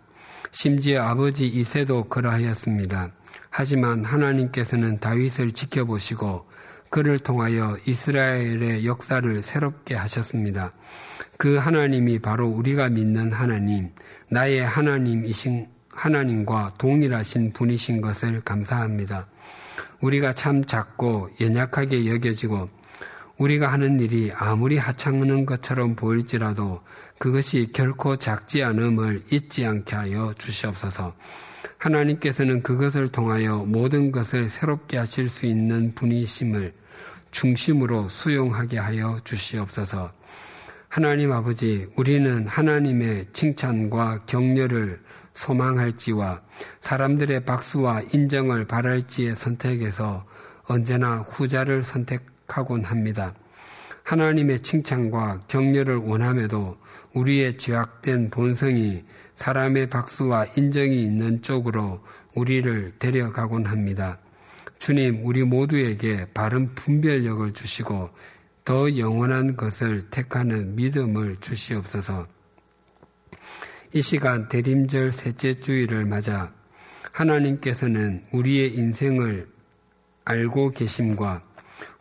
심지어 0.52 1.04
아버지 1.04 1.48
이세도 1.48 2.06
그러하였습니다. 2.10 3.12
하지만 3.50 4.06
하나님께서는 4.06 5.00
다윗을 5.00 5.54
지켜보시고 5.54 6.46
그를 6.92 7.18
통하여 7.18 7.78
이스라엘의 7.88 8.86
역사를 8.86 9.42
새롭게 9.42 9.96
하셨습니다. 9.96 10.72
그 11.38 11.56
하나님이 11.56 12.20
바로 12.20 12.48
우리가 12.48 12.90
믿는 12.90 13.32
하나님, 13.32 13.90
나의 14.30 14.64
하나님이신 14.64 15.77
하나님과 15.98 16.74
동일하신 16.78 17.54
분이신 17.54 18.02
것을 18.02 18.40
감사합니다. 18.42 19.26
우리가 20.00 20.34
참 20.34 20.64
작고 20.64 21.32
연약하게 21.42 22.06
여겨지고 22.06 22.70
우리가 23.38 23.68
하는 23.68 24.00
일이 24.00 24.32
아무리 24.36 24.78
하찮은 24.78 25.46
것처럼 25.46 25.96
보일지라도 25.96 26.82
그것이 27.18 27.72
결코 27.74 28.16
작지 28.16 28.64
않음을 28.64 29.24
잊지 29.32 29.66
않게 29.66 29.96
하여 29.96 30.34
주시옵소서. 30.38 31.14
하나님께서는 31.80 32.62
그것을 32.62 33.12
통하여 33.12 33.58
모든 33.58 34.12
것을 34.12 34.50
새롭게 34.50 34.98
하실 34.98 35.30
수 35.30 35.46
있는 35.48 35.94
분이심을 35.96 36.74
중심으로 37.32 38.08
수용하게 38.08 38.78
하여 38.78 39.20
주시옵소서. 39.24 40.12
하나님 40.98 41.32
아버지, 41.32 41.86
우리는 41.96 42.48
하나님의 42.48 43.28
칭찬과 43.32 44.26
격려를 44.26 45.00
소망할지와 45.32 46.42
사람들의 46.82 47.42
박수와 47.42 48.02
인정을 48.14 48.66
바랄지의 48.66 49.36
선택에서 49.36 50.26
언제나 50.66 51.18
후자를 51.18 51.84
선택하곤 51.84 52.84
합니다. 52.84 53.36
하나님의 54.06 54.62
칭찬과 54.62 55.42
격려를 55.48 55.98
원함에도 55.98 56.78
우리의 57.14 57.60
죄악된 57.60 58.32
본성이 58.32 59.04
사람의 59.36 59.92
박수와 59.92 60.48
인정이 60.58 61.04
있는 61.04 61.44
쪽으로 61.44 62.02
우리를 62.34 62.94
데려가곤 62.98 63.68
합니다. 63.68 64.18
주님, 64.80 65.22
우리 65.24 65.44
모두에게 65.44 66.26
바른 66.34 66.74
분별력을 66.74 67.54
주시고 67.54 68.10
더 68.68 68.98
영원한 68.98 69.56
것을 69.56 70.10
택하는 70.10 70.76
믿음을 70.76 71.38
주시옵소서. 71.38 72.28
이 73.94 74.02
시간 74.02 74.50
대림절 74.50 75.14
셋째 75.14 75.54
주일을 75.54 76.04
맞아 76.04 76.52
하나님께서는 77.14 78.26
우리의 78.34 78.76
인생을 78.76 79.48
알고 80.26 80.72
계심과 80.72 81.44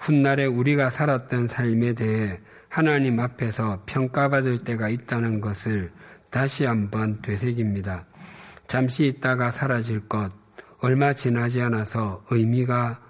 훗날에 0.01 0.47
우리가 0.47 0.91
살았던 0.91 1.47
삶에 1.47 1.93
대해 1.93 2.41
하나님 2.69 3.21
앞에서 3.21 3.85
평가받을 3.87 4.59
때가 4.59 4.89
있다는 4.89 5.41
것을 5.41 5.93
다시 6.31 6.65
한번 6.65 7.23
되새깁니다. 7.23 8.07
잠시 8.67 9.07
있다가 9.07 9.53
사라질 9.53 10.09
것, 10.09 10.33
얼마 10.81 11.13
지나지 11.13 11.63
않아서 11.63 12.25
의미가 12.33 13.06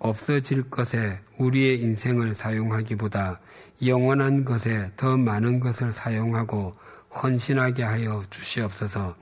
없어질 0.00 0.70
것에 0.70 1.20
우리의 1.38 1.80
인생을 1.80 2.34
사용하기보다 2.34 3.40
영원한 3.86 4.44
것에 4.44 4.90
더 4.96 5.16
많은 5.16 5.60
것을 5.60 5.92
사용하고 5.92 6.74
헌신하게 7.14 7.82
하여 7.84 8.22
주시옵소서. 8.30 9.16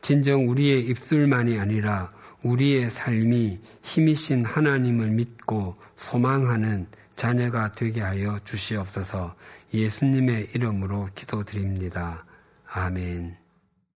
진정 0.00 0.48
우리의 0.48 0.86
입술만이 0.86 1.58
아니라 1.58 2.12
우리의 2.42 2.90
삶이 2.90 3.60
힘이신 3.82 4.44
하나님을 4.44 5.10
믿고 5.10 5.76
소망하는 5.96 6.86
자녀가 7.16 7.70
되게 7.72 8.00
하여 8.00 8.38
주시옵소서 8.44 9.34
예수님의 9.74 10.48
이름으로 10.54 11.08
기도드립니다. 11.14 12.24
아멘. 12.66 13.39